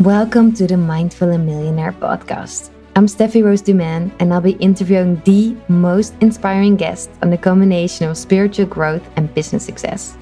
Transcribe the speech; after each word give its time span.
Welcome 0.00 0.52
to 0.54 0.66
the 0.66 0.76
Mindful 0.76 1.30
and 1.30 1.46
Millionaire 1.46 1.92
podcast. 1.92 2.70
I'm 2.96 3.06
Steffy 3.06 3.44
Roos 3.44 3.62
Dumaine, 3.62 4.10
and 4.18 4.34
I'll 4.34 4.40
be 4.40 4.58
interviewing 4.58 5.22
the 5.24 5.56
most 5.68 6.14
inspiring 6.20 6.74
guest 6.74 7.10
on 7.22 7.30
the 7.30 7.38
combination 7.38 8.10
of 8.10 8.18
spiritual 8.18 8.66
growth 8.66 9.08
and 9.14 9.32
business 9.34 9.64
success. 9.64 10.16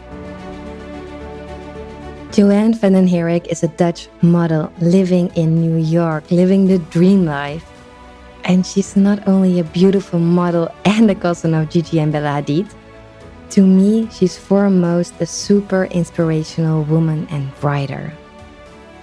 Joann 2.32 2.74
van 2.74 2.92
den 2.92 3.08
Herik 3.08 3.46
is 3.46 3.62
a 3.62 3.68
Dutch 3.68 4.08
model 4.20 4.70
living 4.82 5.32
in 5.36 5.58
New 5.58 5.82
York, 5.82 6.30
living 6.30 6.66
the 6.66 6.78
dream 6.92 7.24
life. 7.24 7.64
And 8.44 8.66
she's 8.66 8.94
not 8.94 9.26
only 9.26 9.58
a 9.58 9.64
beautiful 9.64 10.18
model 10.18 10.68
and 10.84 11.10
a 11.10 11.14
cousin 11.14 11.54
of 11.54 11.70
Gigi 11.70 11.98
and 11.98 12.12
Bella 12.12 12.42
Hadid. 12.42 12.70
To 13.50 13.62
me, 13.66 14.06
she's 14.12 14.36
foremost 14.36 15.14
a 15.18 15.26
super 15.26 15.84
inspirational 15.86 16.84
woman 16.84 17.26
and 17.30 17.50
writer. 17.64 18.12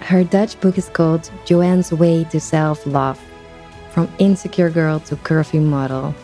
Her 0.09 0.23
Dutch 0.23 0.59
book 0.59 0.79
is 0.79 0.89
called 0.89 1.29
Joann's 1.45 1.93
Way 1.93 2.23
to 2.31 2.39
Self 2.39 2.83
Love 2.87 3.19
From 3.91 4.11
Insecure 4.17 4.71
Girl 4.71 4.99
to 5.01 5.15
Curvy 5.17 5.61
Model. 5.61 6.15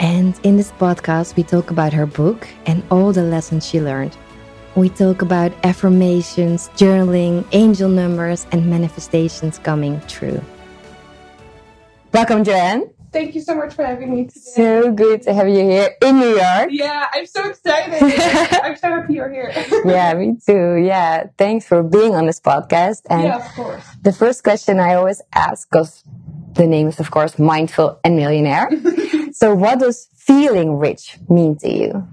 And 0.00 0.34
in 0.42 0.56
this 0.56 0.72
podcast, 0.72 1.36
we 1.36 1.44
talk 1.44 1.70
about 1.70 1.92
her 1.92 2.06
book 2.06 2.48
and 2.66 2.82
all 2.90 3.12
the 3.12 3.22
lessons 3.22 3.64
she 3.64 3.80
learned. 3.80 4.16
We 4.74 4.88
talk 4.88 5.22
about 5.22 5.52
affirmations, 5.62 6.70
journaling, 6.70 7.46
angel 7.52 7.88
numbers, 7.88 8.48
and 8.50 8.68
manifestations 8.68 9.60
coming 9.60 10.00
true. 10.08 10.42
Welcome, 12.12 12.42
Joanne. 12.42 12.90
Thank 13.12 13.34
you 13.34 13.40
so 13.40 13.56
much 13.56 13.74
for 13.74 13.84
having 13.84 14.14
me 14.14 14.26
today. 14.26 14.40
So 14.40 14.92
good 14.92 15.22
to 15.22 15.34
have 15.34 15.48
you 15.48 15.58
here 15.58 15.96
in 16.00 16.20
New 16.20 16.36
York. 16.36 16.68
Yeah, 16.70 17.08
I'm 17.12 17.26
so 17.26 17.48
excited. 17.48 18.00
I'm 18.62 18.76
so 18.76 18.88
happy 18.88 19.14
you're 19.14 19.30
here. 19.30 19.52
yeah, 19.84 20.14
me 20.14 20.36
too. 20.46 20.76
Yeah, 20.76 21.26
thanks 21.36 21.66
for 21.66 21.82
being 21.82 22.14
on 22.14 22.26
this 22.26 22.40
podcast. 22.40 23.02
And 23.10 23.24
yeah, 23.24 23.36
of 23.36 23.52
course. 23.54 23.84
The 24.02 24.12
first 24.12 24.44
question 24.44 24.78
I 24.78 24.94
always 24.94 25.20
ask, 25.32 25.68
because 25.68 26.04
the 26.52 26.66
name 26.66 26.86
is, 26.86 27.00
of 27.00 27.10
course, 27.10 27.36
Mindful 27.36 27.98
and 28.04 28.14
Millionaire. 28.14 28.70
so, 29.32 29.54
what 29.56 29.80
does 29.80 30.08
feeling 30.14 30.76
rich 30.76 31.18
mean 31.28 31.56
to 31.58 31.68
you? 31.68 32.08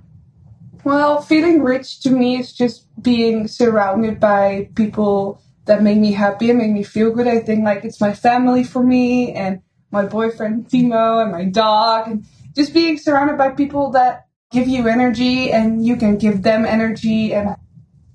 Well, 0.84 1.22
feeling 1.22 1.62
rich 1.62 2.00
to 2.02 2.09
me 2.09 2.40
is 2.40 2.53
just 2.53 2.88
being 3.03 3.48
surrounded 3.48 4.20
by 4.20 4.70
people 4.73 5.42
that 5.66 5.84
make 5.84 6.00
me 6.00 6.14
happy 6.14 6.50
and 6.50 6.58
make 6.58 6.72
me 6.72 6.81
feel 6.81 7.12
good. 7.12 7.28
I 7.28 7.40
think 7.40 7.66
like 7.66 7.86
it's 7.86 8.02
my 8.02 8.14
family 8.14 8.64
for 8.64 8.81
me 8.81 9.34
and 9.34 9.62
my 9.92 10.06
boyfriend 10.06 10.68
Timo 10.68 11.22
and 11.22 11.32
my 11.32 11.46
dog 11.46 12.08
and 12.08 12.26
just 12.56 12.74
being 12.74 12.98
surrounded 12.98 13.38
by 13.38 13.50
people 13.50 13.92
that 13.92 14.28
give 14.52 14.68
you 14.68 14.88
energy 14.88 15.52
and 15.52 15.86
you 15.86 15.96
can 15.96 16.18
give 16.18 16.44
them 16.44 16.66
energy 16.66 17.34
and 17.34 17.56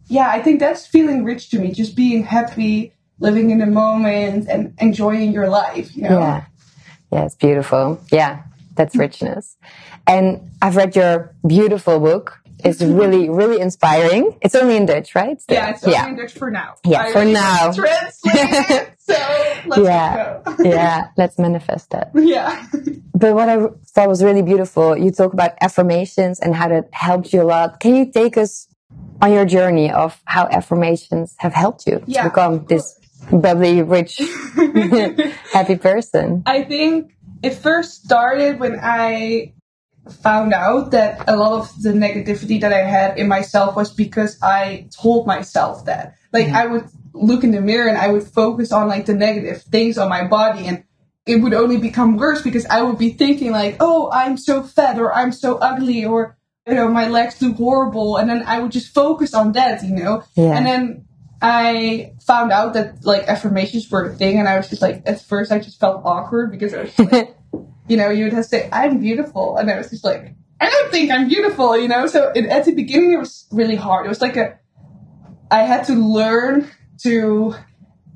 yeah, 0.09 0.29
I 0.29 0.43
think 0.43 0.61
that's 0.61 0.87
feeling 0.87 1.25
rich 1.25 1.49
to 1.51 1.59
me, 1.59 1.73
just 1.73 1.97
being 1.97 2.25
happy, 2.25 2.93
living 3.19 3.51
in 3.51 3.59
the 3.59 3.67
moment 3.67 4.47
and 4.49 4.75
enjoying 4.79 5.33
your 5.33 5.49
life, 5.49 5.97
you 5.97 6.03
know? 6.03 6.19
Yeah. 6.19 6.45
Yeah, 7.11 7.25
it's 7.25 7.35
beautiful. 7.35 8.01
Yeah, 8.11 8.43
that's 8.75 8.97
richness. 9.07 9.57
And 10.07 10.51
I've 10.61 10.77
read 10.77 10.97
your 10.97 11.35
beautiful 11.47 12.01
book, 12.01 12.42
it's 12.65 12.81
really, 12.83 13.29
really 13.29 13.61
inspiring. 13.61 14.39
It's 14.41 14.55
only 14.55 14.77
in 14.77 14.87
Dutch, 14.87 15.15
right? 15.15 15.41
Yeah, 15.49 15.71
it's 15.71 15.85
only 15.85 15.97
yeah. 15.97 16.09
in 16.09 16.17
Dutch 16.17 16.33
for 16.33 16.51
now. 16.51 16.75
Yeah, 16.85 17.03
I 17.03 17.13
for 17.13 17.25
now. 17.25 17.73
Translate 17.75 18.93
so 19.03 19.15
let's 19.67 19.83
yeah, 19.83 20.41
yeah, 20.61 21.09
let's 21.17 21.39
manifest 21.39 21.91
that. 21.91 22.11
Yeah. 22.23 22.67
But 23.15 23.35
what 23.35 23.49
I 23.49 23.67
thought 23.87 24.09
was 24.09 24.23
really 24.23 24.43
beautiful, 24.43 24.97
you 24.97 25.11
talk 25.11 25.33
about 25.33 25.53
affirmations 25.61 26.41
and 26.41 26.55
how 26.55 26.69
that 26.69 26.89
helped 26.93 27.33
you 27.33 27.43
a 27.43 27.45
lot. 27.45 27.81
Can 27.81 27.95
you 27.95 28.11
take 28.11 28.37
us 28.37 28.69
on 29.21 29.33
your 29.33 29.45
journey 29.45 29.91
of 29.91 30.21
how 30.25 30.47
affirmations 30.47 31.35
have 31.39 31.53
helped 31.53 31.87
you 31.87 32.03
yeah, 32.07 32.23
to 32.23 32.31
become 32.31 32.65
this 32.67 32.99
bubbly, 33.31 33.83
rich, 33.83 34.21
happy 35.53 35.77
person? 35.77 36.43
I 36.47 36.63
think 36.63 37.15
it 37.43 37.55
first 37.55 38.05
started 38.05 38.59
when 38.59 38.79
I 38.81 39.53
found 40.11 40.53
out 40.53 40.91
that 40.91 41.29
a 41.29 41.37
lot 41.37 41.61
of 41.61 41.83
the 41.83 41.93
negativity 41.93 42.61
that 42.61 42.73
I 42.73 42.83
had 42.83 43.19
in 43.19 43.29
myself 43.29 43.77
was 43.77 43.93
because 43.93 44.39
I 44.43 44.89
told 44.91 45.27
myself 45.27 45.85
that. 45.85 46.15
Like 46.33 46.47
mm-hmm. 46.47 46.57
I 46.57 46.67
would 46.67 46.85
look 47.15 47.45
in 47.45 47.53
the 47.53 47.61
mirror 47.61 47.89
and 47.89 47.99
I 47.99 48.09
would 48.09 48.25
focus 48.25 48.73
on 48.73 48.89
like 48.89 49.07
the 49.07 49.15
negative 49.15 49.63
things 49.63 49.99
on 49.99 50.09
my 50.09 50.27
body 50.27 50.67
and 50.67 50.85
it 51.25 51.37
would 51.37 51.55
only 51.55 51.77
become 51.77 52.17
worse 52.17 52.43
because 52.43 52.67
I 52.67 52.83
would 52.83 52.99
be 52.99 53.11
thinking 53.11 53.53
like, 53.53 53.77
oh, 53.79 54.11
I'm 54.13 54.37
so 54.37 54.63
fat 54.63 54.99
or 54.99 55.15
I'm 55.15 55.31
so 55.31 55.57
ugly 55.59 56.05
or 56.05 56.37
you 56.67 56.75
know, 56.75 56.89
my 56.89 57.09
legs 57.09 57.43
look 57.43 57.57
horrible 57.57 58.17
and 58.17 58.31
then 58.31 58.45
I 58.47 58.61
would 58.61 58.73
just 58.73 58.95
focus 58.95 59.35
on 59.35 59.53
that, 59.53 59.83
you 59.83 59.95
know? 59.95 60.23
Yeah. 60.37 60.57
And 60.57 60.67
then 60.67 61.07
I 61.41 62.13
found 62.25 62.53
out 62.53 62.75
that 62.75 63.05
like 63.05 63.27
affirmations 63.27 63.91
were 63.91 64.05
a 64.07 64.15
thing 64.15 64.39
and 64.39 64.49
I 64.49 64.57
was 64.57 64.69
just 64.69 64.81
like 64.81 65.03
at 65.07 65.21
first 65.21 65.51
I 65.51 65.59
just 65.59 65.81
felt 65.81 66.03
awkward 66.05 66.53
because 66.53 66.73
I 66.73 66.83
was 66.83 66.99
like 66.99 67.37
you 67.93 67.99
know, 67.99 68.09
you 68.09 68.25
would 68.25 68.33
have 68.33 68.45
to 68.45 68.49
say, 68.49 68.71
I'm 68.73 69.01
beautiful. 69.01 69.59
And 69.59 69.71
I 69.71 69.77
was 69.77 69.91
just 69.91 70.03
like, 70.03 70.35
I 70.59 70.71
don't 70.71 70.91
think 70.91 71.11
I'm 71.11 71.29
beautiful, 71.29 71.79
you 71.79 71.89
know? 71.89 72.07
So 72.07 72.33
it, 72.35 72.47
at 72.47 72.65
the 72.65 72.75
beginning, 72.75 73.13
it 73.13 73.19
was 73.19 73.47
really 73.53 73.77
hard. 73.77 74.07
It 74.07 74.09
was 74.09 74.23
like 74.23 74.35
a, 74.39 74.59
I 75.51 75.65
had 75.65 75.85
to 75.89 75.93
learn 75.93 76.71
to 77.03 77.55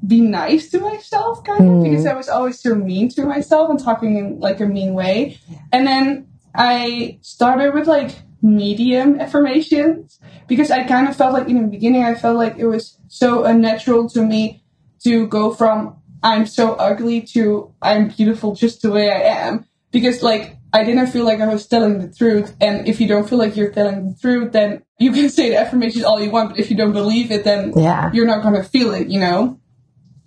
be 0.07 0.23
nice 0.23 0.71
to 0.71 0.81
myself, 0.81 1.45
kind 1.45 1.61
of, 1.61 1.67
mm. 1.67 1.83
because 1.91 2.07
I 2.07 2.15
was 2.15 2.31
always 2.31 2.59
so 2.59 2.75
mean 2.75 3.11
to 3.11 3.27
myself 3.27 3.69
and 3.69 3.79
talking 3.79 4.17
in 4.17 4.41
like 4.41 4.61
a 4.61 4.67
mean 4.67 4.95
way. 4.95 5.39
And 5.73 5.87
then 5.87 6.29
I 6.55 7.19
started 7.21 7.75
with 7.75 7.87
like 7.87 8.15
medium 8.41 9.21
affirmations 9.21 10.19
because 10.49 10.71
I 10.71 10.85
kind 10.85 11.07
of 11.07 11.15
felt 11.15 11.35
like 11.35 11.51
in 11.51 11.61
the 11.61 11.69
beginning, 11.69 12.03
I 12.03 12.15
felt 12.15 12.39
like 12.39 12.57
it 12.57 12.67
was 12.67 12.99
so 13.09 13.45
unnatural 13.45 14.09
to 14.11 14.23
me 14.23 14.65
to 15.05 15.27
go 15.27 15.53
from 15.53 15.99
I'm 16.27 16.45
so 16.45 16.75
ugly 16.75 17.21
to 17.35 17.73
I'm 17.81 18.09
beautiful 18.09 18.57
just 18.57 18.83
the 18.83 18.91
way 18.91 19.11
I 19.11 19.21
am. 19.47 19.65
Because 19.93 20.25
like 20.25 20.57
I 20.73 20.83
didn't 20.83 21.07
feel 21.07 21.25
like 21.25 21.41
I 21.41 21.47
was 21.47 21.69
telling 21.69 22.01
the 22.01 22.13
truth. 22.13 22.55
And 22.61 22.87
if 22.89 23.01
you 23.01 23.07
don't 23.07 23.29
feel 23.29 23.39
like 23.39 23.57
you're 23.57 23.71
telling 23.71 24.11
the 24.11 24.19
truth, 24.21 24.53
then 24.53 24.83
you 24.99 25.13
can 25.13 25.31
say 25.39 25.51
the 25.51 25.57
affirmations 25.57 26.05
all 26.05 26.21
you 26.21 26.33
want, 26.33 26.51
but 26.51 26.59
if 26.59 26.69
you 26.69 26.77
don't 26.77 26.93
believe 26.93 27.31
it, 27.31 27.45
then 27.45 27.73
yeah. 27.77 28.11
you're 28.13 28.27
not 28.27 28.43
gonna 28.43 28.65
feel 28.65 28.93
it, 28.93 29.07
you 29.07 29.21
know? 29.21 29.61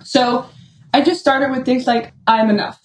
So 0.01 0.45
I 0.93 1.01
just 1.01 1.19
started 1.19 1.51
with 1.51 1.65
things 1.65 1.85
like 1.85 2.13
I'm 2.25 2.49
enough 2.49 2.79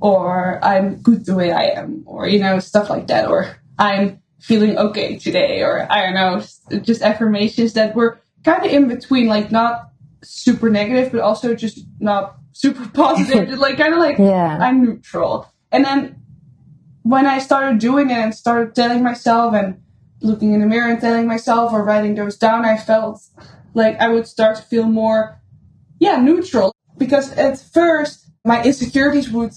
or 0.00 0.58
I'm 0.64 0.96
good 0.96 1.24
the 1.24 1.36
way 1.36 1.52
I 1.52 1.66
am 1.66 2.02
or, 2.04 2.26
you 2.26 2.40
know, 2.40 2.58
stuff 2.58 2.90
like 2.90 3.06
that. 3.06 3.28
Or 3.28 3.56
I'm 3.78 4.20
feeling 4.40 4.76
okay 4.76 5.18
today 5.18 5.62
or 5.62 5.86
I 5.88 6.02
don't 6.02 6.14
know, 6.14 6.80
just 6.80 7.02
affirmations 7.02 7.74
that 7.74 7.94
were 7.94 8.18
kind 8.44 8.66
of 8.66 8.72
in 8.72 8.88
between, 8.88 9.28
like 9.28 9.52
not 9.52 9.90
super 10.24 10.68
negative, 10.68 11.12
but 11.12 11.20
also 11.20 11.54
just 11.54 11.78
not 12.00 12.36
super 12.56 12.88
positive, 12.94 13.58
like 13.58 13.76
kind 13.76 13.92
of 13.92 14.00
like 14.00 14.18
yeah. 14.18 14.58
I'm 14.60 14.82
neutral. 14.82 15.52
And 15.70 15.84
then 15.84 16.22
when 17.02 17.26
I 17.26 17.38
started 17.38 17.78
doing 17.78 18.10
it 18.10 18.16
and 18.16 18.34
started 18.34 18.74
telling 18.74 19.02
myself 19.02 19.54
and 19.54 19.82
looking 20.22 20.54
in 20.54 20.60
the 20.60 20.66
mirror 20.66 20.90
and 20.90 21.00
telling 21.00 21.26
myself 21.26 21.72
or 21.72 21.84
writing 21.84 22.14
those 22.14 22.36
down, 22.36 22.64
I 22.64 22.78
felt 22.78 23.20
like 23.74 24.00
I 24.00 24.08
would 24.08 24.26
start 24.26 24.56
to 24.56 24.62
feel 24.62 24.84
more, 24.86 25.40
yeah, 26.00 26.16
neutral. 26.16 26.72
Because 26.96 27.30
at 27.32 27.60
first, 27.60 28.30
my 28.44 28.64
insecurities 28.64 29.30
would 29.30 29.52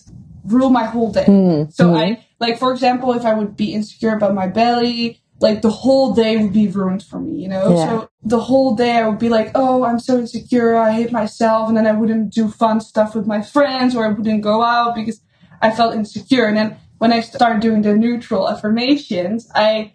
rule 0.46 0.70
my 0.70 0.84
whole 0.84 1.12
day. 1.12 1.26
Mm. 1.26 1.72
So 1.72 1.92
mm. 1.92 1.98
I, 1.98 2.26
like, 2.40 2.60
for 2.60 2.74
example, 2.74 3.14
if 3.14 3.24
I 3.24 3.34
would 3.34 3.56
be 3.56 3.74
insecure 3.74 4.14
about 4.14 4.34
my 4.34 4.48
belly, 4.48 5.22
like 5.40 5.62
the 5.62 5.70
whole 5.70 6.14
day 6.14 6.38
would 6.38 6.54
be 6.54 6.68
ruined 6.68 7.04
for 7.04 7.20
me, 7.20 7.42
you 7.42 7.48
know? 7.48 7.76
Yeah. 7.76 7.86
So 7.86 8.10
the 8.24 8.40
whole 8.40 8.76
day 8.76 8.98
I 8.98 9.08
would 9.08 9.20
be 9.20 9.30
like, 9.30 9.52
oh, 9.56 9.84
I'm 9.84 10.00
so 10.00 10.18
insecure. 10.18 10.76
I 10.76 10.92
hate 10.92 11.12
myself. 11.12 11.70
And 11.70 11.78
then 11.78 11.88
I 11.88 11.94
wouldn't 11.94 12.34
do 12.34 12.50
fun 12.50 12.82
stuff 12.82 13.16
with 13.16 13.26
my 13.26 13.42
friends 13.42 13.96
or 13.96 14.06
I 14.06 14.10
wouldn't 14.10 14.42
go 14.42 14.62
out 14.62 14.96
because 14.96 15.22
I 15.62 15.72
felt 15.72 15.96
insecure. 15.96 16.46
And 16.46 16.58
then 16.58 16.78
when 16.98 17.14
I 17.14 17.22
started 17.22 17.62
doing 17.62 17.82
the 17.82 17.96
neutral 17.96 18.50
affirmations, 18.50 19.50
I 19.56 19.94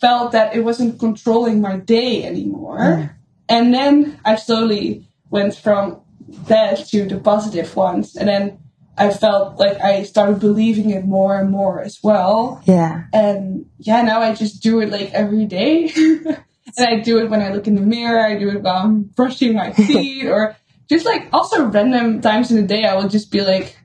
felt 0.00 0.32
that 0.32 0.54
it 0.54 0.60
wasn't 0.60 1.00
controlling 1.00 1.60
my 1.60 1.78
day 1.78 2.24
anymore. 2.24 2.78
Mm. 2.78 3.10
And 3.48 3.74
then 3.74 4.20
I 4.24 4.36
slowly 4.36 5.08
went 5.30 5.56
from 5.56 6.00
that 6.46 6.86
to 6.88 7.06
the 7.06 7.18
positive 7.18 7.74
ones. 7.74 8.16
And 8.16 8.28
then 8.28 8.58
I 8.98 9.10
felt 9.10 9.58
like 9.58 9.80
I 9.80 10.04
started 10.04 10.40
believing 10.40 10.90
it 10.90 11.04
more 11.04 11.38
and 11.38 11.50
more 11.50 11.82
as 11.82 11.98
well. 12.02 12.62
Yeah. 12.64 13.04
And 13.12 13.66
yeah, 13.78 14.02
now 14.02 14.20
I 14.20 14.34
just 14.34 14.62
do 14.62 14.80
it 14.80 14.90
like 14.90 15.12
every 15.12 15.44
day. 15.44 15.90
and 15.96 16.38
I 16.78 17.00
do 17.00 17.18
it 17.18 17.28
when 17.28 17.42
I 17.42 17.52
look 17.52 17.66
in 17.66 17.74
the 17.74 17.82
mirror. 17.82 18.20
I 18.20 18.38
do 18.38 18.48
it 18.50 18.62
while 18.62 18.84
I'm 18.84 19.02
brushing 19.02 19.54
my 19.54 19.70
teeth 19.76 20.26
or 20.26 20.56
just 20.88 21.04
like 21.04 21.28
also 21.32 21.66
random 21.66 22.20
times 22.22 22.50
in 22.50 22.56
the 22.56 22.66
day. 22.66 22.84
I 22.84 22.94
will 22.94 23.08
just 23.08 23.30
be 23.30 23.42
like, 23.42 23.76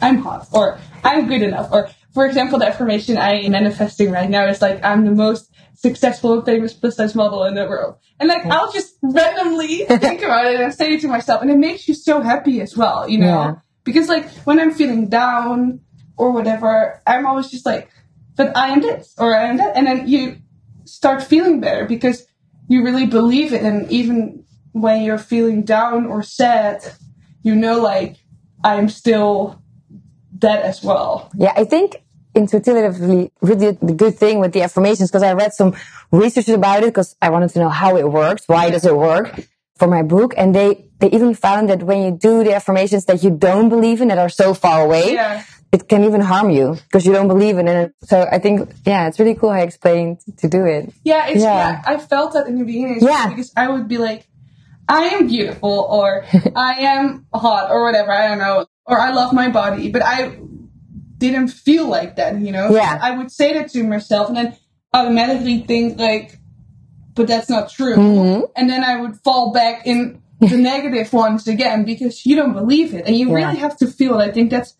I'm 0.00 0.18
hot 0.18 0.48
or 0.52 0.78
I'm 1.04 1.28
good 1.28 1.42
enough. 1.42 1.70
Or 1.70 1.90
for 2.14 2.24
example, 2.24 2.58
the 2.58 2.68
affirmation 2.68 3.18
I'm 3.18 3.50
manifesting 3.52 4.10
right 4.10 4.30
now 4.30 4.46
is 4.46 4.62
like, 4.62 4.82
I'm 4.82 5.04
the 5.04 5.10
most 5.10 5.52
successful 5.74 6.32
and 6.32 6.46
famous 6.46 6.72
plus 6.72 6.96
size 6.96 7.14
model 7.14 7.44
in 7.44 7.54
the 7.54 7.66
world. 7.66 7.96
And 8.18 8.30
like, 8.30 8.46
I'll 8.46 8.72
just 8.72 8.96
randomly 9.02 9.84
think 9.84 10.22
about 10.22 10.46
it 10.46 10.58
and 10.58 10.72
say 10.72 10.94
it 10.94 11.02
to 11.02 11.08
myself. 11.08 11.42
And 11.42 11.50
it 11.50 11.58
makes 11.58 11.86
you 11.86 11.94
so 11.94 12.22
happy 12.22 12.62
as 12.62 12.74
well, 12.74 13.06
you 13.06 13.18
know? 13.18 13.26
Yeah 13.26 13.54
because 13.86 14.08
like 14.08 14.28
when 14.44 14.60
I'm 14.60 14.74
feeling 14.74 15.08
down 15.08 15.80
or 16.18 16.32
whatever, 16.32 17.00
I'm 17.06 17.24
always 17.24 17.48
just 17.48 17.64
like, 17.64 17.88
but 18.36 18.54
I 18.54 18.68
am 18.68 18.82
this 18.82 19.14
or 19.16 19.34
I 19.34 19.44
am 19.44 19.56
that. 19.58 19.76
And 19.76 19.86
then 19.86 20.06
you 20.08 20.38
start 20.84 21.22
feeling 21.22 21.60
better 21.60 21.86
because 21.86 22.26
you 22.68 22.84
really 22.84 23.06
believe 23.06 23.54
it. 23.54 23.62
And 23.62 23.90
even 23.90 24.44
when 24.72 25.02
you're 25.02 25.18
feeling 25.18 25.62
down 25.62 26.04
or 26.04 26.22
sad, 26.22 26.82
you 27.42 27.54
know, 27.54 27.80
like 27.80 28.16
I'm 28.64 28.88
still 28.88 29.62
that 30.40 30.62
as 30.62 30.82
well. 30.82 31.30
Yeah, 31.38 31.52
I 31.56 31.64
think 31.64 32.02
intuitively 32.34 33.32
really 33.40 33.70
the 33.70 33.94
good 33.94 34.16
thing 34.16 34.40
with 34.40 34.52
the 34.52 34.62
affirmations 34.62 35.10
because 35.10 35.22
I 35.22 35.32
read 35.32 35.54
some 35.54 35.74
research 36.10 36.48
about 36.48 36.82
it 36.82 36.86
because 36.86 37.16
I 37.22 37.30
wanted 37.30 37.50
to 37.50 37.60
know 37.60 37.70
how 37.70 37.96
it 37.96 38.10
works, 38.10 38.42
why 38.46 38.68
does 38.68 38.84
it 38.84 38.94
work 38.94 39.48
for 39.78 39.88
my 39.88 40.02
book, 40.02 40.34
and 40.36 40.54
they 40.54 40.86
they 40.98 41.10
even 41.10 41.34
found 41.34 41.68
that 41.68 41.82
when 41.82 42.02
you 42.02 42.10
do 42.10 42.42
the 42.44 42.54
affirmations 42.54 43.04
that 43.06 43.22
you 43.22 43.30
don't 43.30 43.68
believe 43.68 44.00
in 44.00 44.08
that 44.08 44.18
are 44.18 44.28
so 44.30 44.54
far 44.54 44.84
away. 44.84 45.12
Yeah. 45.14 45.44
It 45.72 45.88
can 45.88 46.04
even 46.04 46.20
harm 46.22 46.48
you 46.50 46.76
because 46.84 47.04
you 47.04 47.12
don't 47.12 47.28
believe 47.28 47.58
in 47.58 47.66
it. 47.68 47.92
So 48.04 48.26
I 48.30 48.38
think, 48.38 48.70
yeah, 48.86 49.08
it's 49.08 49.18
really 49.18 49.34
cool 49.34 49.50
how 49.50 49.58
I 49.58 49.62
explained 49.62 50.20
to 50.38 50.48
do 50.48 50.64
it. 50.64 50.94
Yeah, 51.04 51.26
it's, 51.26 51.42
Yeah. 51.42 51.54
yeah. 51.70 51.82
I 51.84 51.98
felt 51.98 52.32
that 52.34 52.46
in 52.46 52.56
the 52.58 52.64
beginning. 52.64 53.00
Yeah. 53.02 53.28
Because 53.28 53.52
I 53.56 53.68
would 53.68 53.86
be 53.88 53.98
like, 53.98 54.26
I 54.88 55.02
am 55.08 55.26
beautiful 55.26 55.86
or 55.90 56.24
I 56.56 56.74
am 56.82 57.26
hot 57.34 57.70
or 57.70 57.82
whatever. 57.82 58.12
I 58.12 58.28
don't 58.28 58.38
know. 58.38 58.66
Or 58.86 58.98
I 58.98 59.10
love 59.10 59.32
my 59.34 59.50
body, 59.50 59.90
but 59.90 60.02
I 60.02 60.38
didn't 61.18 61.48
feel 61.48 61.88
like 61.88 62.16
that, 62.16 62.38
you 62.40 62.52
know? 62.52 62.70
Yeah. 62.70 62.98
I 63.02 63.10
would 63.18 63.32
say 63.32 63.52
that 63.54 63.68
to 63.72 63.82
myself 63.82 64.28
and 64.28 64.36
then 64.36 64.56
automatically 64.94 65.62
think 65.62 65.98
like, 65.98 66.38
but 67.16 67.26
that's 67.26 67.50
not 67.50 67.70
true. 67.70 67.96
Mhm. 67.96 68.42
And 68.54 68.70
then 68.70 68.84
I 68.84 69.00
would 69.00 69.16
fall 69.24 69.52
back 69.52 69.86
in 69.86 70.18
the 70.40 70.56
negative 70.56 71.12
ones 71.12 71.48
again 71.48 71.84
because 71.84 72.24
you 72.26 72.36
don't 72.36 72.52
believe 72.52 72.94
it. 72.94 73.06
And 73.06 73.16
you 73.16 73.28
Yeah. 73.28 73.34
really 73.34 73.56
have 73.56 73.76
to 73.78 73.86
feel 73.86 74.20
it. 74.20 74.28
I 74.28 74.32
think 74.32 74.50
that's 74.50 74.74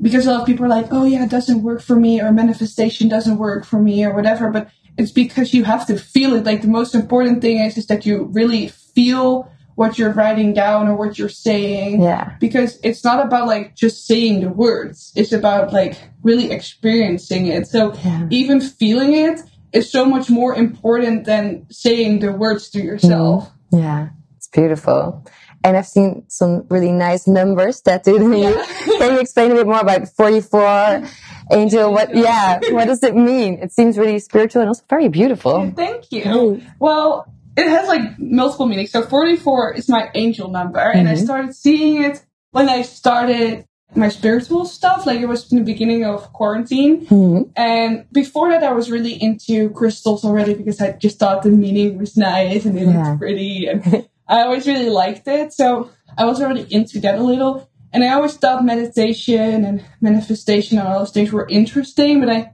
because 0.00 0.26
a 0.26 0.30
lot 0.32 0.40
of 0.42 0.46
people 0.46 0.66
are 0.66 0.68
like, 0.68 0.88
oh 0.92 1.04
yeah, 1.04 1.24
it 1.24 1.30
doesn't 1.30 1.62
work 1.62 1.80
for 1.82 1.96
me 1.96 2.20
or 2.20 2.30
manifestation 2.32 3.08
doesn't 3.08 3.38
work 3.38 3.64
for 3.64 3.80
me 3.80 4.04
or 4.04 4.14
whatever. 4.14 4.50
But 4.50 4.68
it's 4.98 5.10
because 5.10 5.54
you 5.54 5.64
have 5.64 5.86
to 5.86 5.96
feel 5.96 6.34
it. 6.34 6.44
Like 6.44 6.62
the 6.62 6.68
most 6.68 6.94
important 6.94 7.40
thing 7.40 7.58
is, 7.58 7.76
is 7.78 7.86
that 7.86 8.04
you 8.06 8.28
really 8.32 8.68
feel 8.68 9.50
what 9.76 9.98
you're 9.98 10.12
writing 10.12 10.52
down 10.52 10.86
or 10.88 10.94
what 10.94 11.18
you're 11.18 11.30
saying. 11.30 12.02
Yeah. 12.02 12.32
Because 12.38 12.78
it's 12.82 13.02
not 13.02 13.24
about 13.24 13.46
like 13.46 13.74
just 13.76 14.06
saying 14.06 14.40
the 14.40 14.50
words. 14.50 15.10
It's 15.16 15.32
about 15.32 15.72
like 15.72 15.96
really 16.22 16.50
experiencing 16.50 17.46
it. 17.46 17.66
So 17.66 17.94
Yeah. 18.04 18.26
even 18.30 18.60
feeling 18.60 19.14
it 19.14 19.42
is 19.72 19.90
so 19.90 20.04
much 20.04 20.30
more 20.30 20.54
important 20.54 21.24
than 21.24 21.66
saying 21.70 22.20
the 22.20 22.32
words 22.32 22.70
to 22.70 22.82
yourself. 22.82 23.50
Yeah, 23.72 24.08
it's 24.36 24.48
beautiful. 24.48 25.24
And 25.62 25.76
I've 25.76 25.86
seen 25.86 26.24
some 26.28 26.66
really 26.70 26.90
nice 26.90 27.26
numbers 27.28 27.80
tattooed 27.82 28.22
on 28.22 28.32
you. 28.32 28.48
Yeah. 28.54 28.64
Can 28.98 29.12
you 29.14 29.20
explain 29.20 29.50
a 29.52 29.54
bit 29.54 29.66
more 29.66 29.80
about 29.80 30.08
44 30.08 31.02
angel? 31.52 31.92
What, 31.92 32.14
yeah, 32.16 32.60
what 32.70 32.86
does 32.86 33.02
it 33.02 33.14
mean? 33.14 33.58
It 33.62 33.70
seems 33.72 33.98
really 33.98 34.18
spiritual 34.20 34.62
and 34.62 34.68
also 34.68 34.82
very 34.88 35.08
beautiful. 35.08 35.70
Thank 35.76 36.10
you. 36.12 36.62
Well, 36.78 37.26
it 37.58 37.68
has 37.68 37.86
like 37.88 38.18
multiple 38.18 38.66
meanings. 38.66 38.90
So 38.90 39.02
44 39.02 39.74
is 39.74 39.88
my 39.88 40.08
angel 40.14 40.48
number, 40.50 40.78
and 40.80 41.08
I 41.08 41.14
Mhm. 41.14 41.24
started 41.24 41.54
seeing 41.54 42.02
it 42.04 42.24
when 42.52 42.68
I 42.70 42.80
started 42.82 43.66
my 43.94 44.08
spiritual 44.08 44.64
stuff. 44.64 45.06
Like 45.06 45.20
it 45.20 45.26
was 45.26 45.50
in 45.52 45.58
the 45.58 45.64
beginning 45.64 46.04
of 46.04 46.32
quarantine. 46.32 47.06
Mhm. 47.06 47.50
And 47.56 48.06
before 48.12 48.50
that, 48.50 48.62
I 48.62 48.72
was 48.72 48.90
really 48.90 49.14
into 49.20 49.70
crystals 49.70 50.24
already 50.24 50.54
because 50.54 50.80
I 50.80 50.92
just 50.92 51.18
thought 51.18 51.42
the 51.42 51.50
meaning 51.50 51.98
was 51.98 52.16
nice 52.16 52.64
and 52.64 52.78
it 52.78 52.86
Yeah. 52.86 53.08
looked 53.08 53.18
pretty. 53.20 53.66
And 53.66 54.06
I 54.28 54.42
always 54.42 54.66
really 54.66 54.90
liked 54.90 55.26
it. 55.26 55.52
So 55.52 55.90
I 56.16 56.24
was 56.24 56.40
already 56.40 56.66
into 56.72 57.00
that 57.00 57.18
a 57.18 57.22
little. 57.22 57.68
And 57.92 58.04
I 58.04 58.14
always 58.14 58.34
thought 58.34 58.64
meditation 58.64 59.64
and 59.64 59.82
manifestation 60.00 60.78
and 60.78 60.86
all 60.86 61.00
those 61.00 61.10
things 61.10 61.32
were 61.32 61.48
interesting, 61.48 62.20
but 62.20 62.28
I 62.30 62.52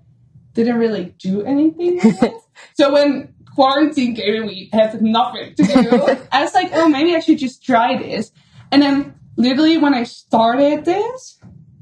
didn't 0.54 0.78
really 0.78 1.14
do 1.18 1.42
anything 1.42 2.00
so 2.74 2.90
when 2.94 3.34
quarantine 3.54 4.14
came 4.16 4.36
and 4.36 4.46
we 4.46 4.70
had 4.72 5.02
nothing 5.02 5.54
to 5.56 5.62
do, 5.62 6.16
I 6.32 6.42
was 6.42 6.54
like, 6.54 6.70
oh, 6.72 6.88
maybe 6.88 7.14
I 7.14 7.20
should 7.20 7.38
just 7.38 7.62
try 7.62 7.98
this. 7.98 8.32
And 8.72 8.80
then 8.80 9.14
literally 9.36 9.78
when 9.78 9.94
I 9.94 10.04
started 10.04 10.84
this, 10.84 11.38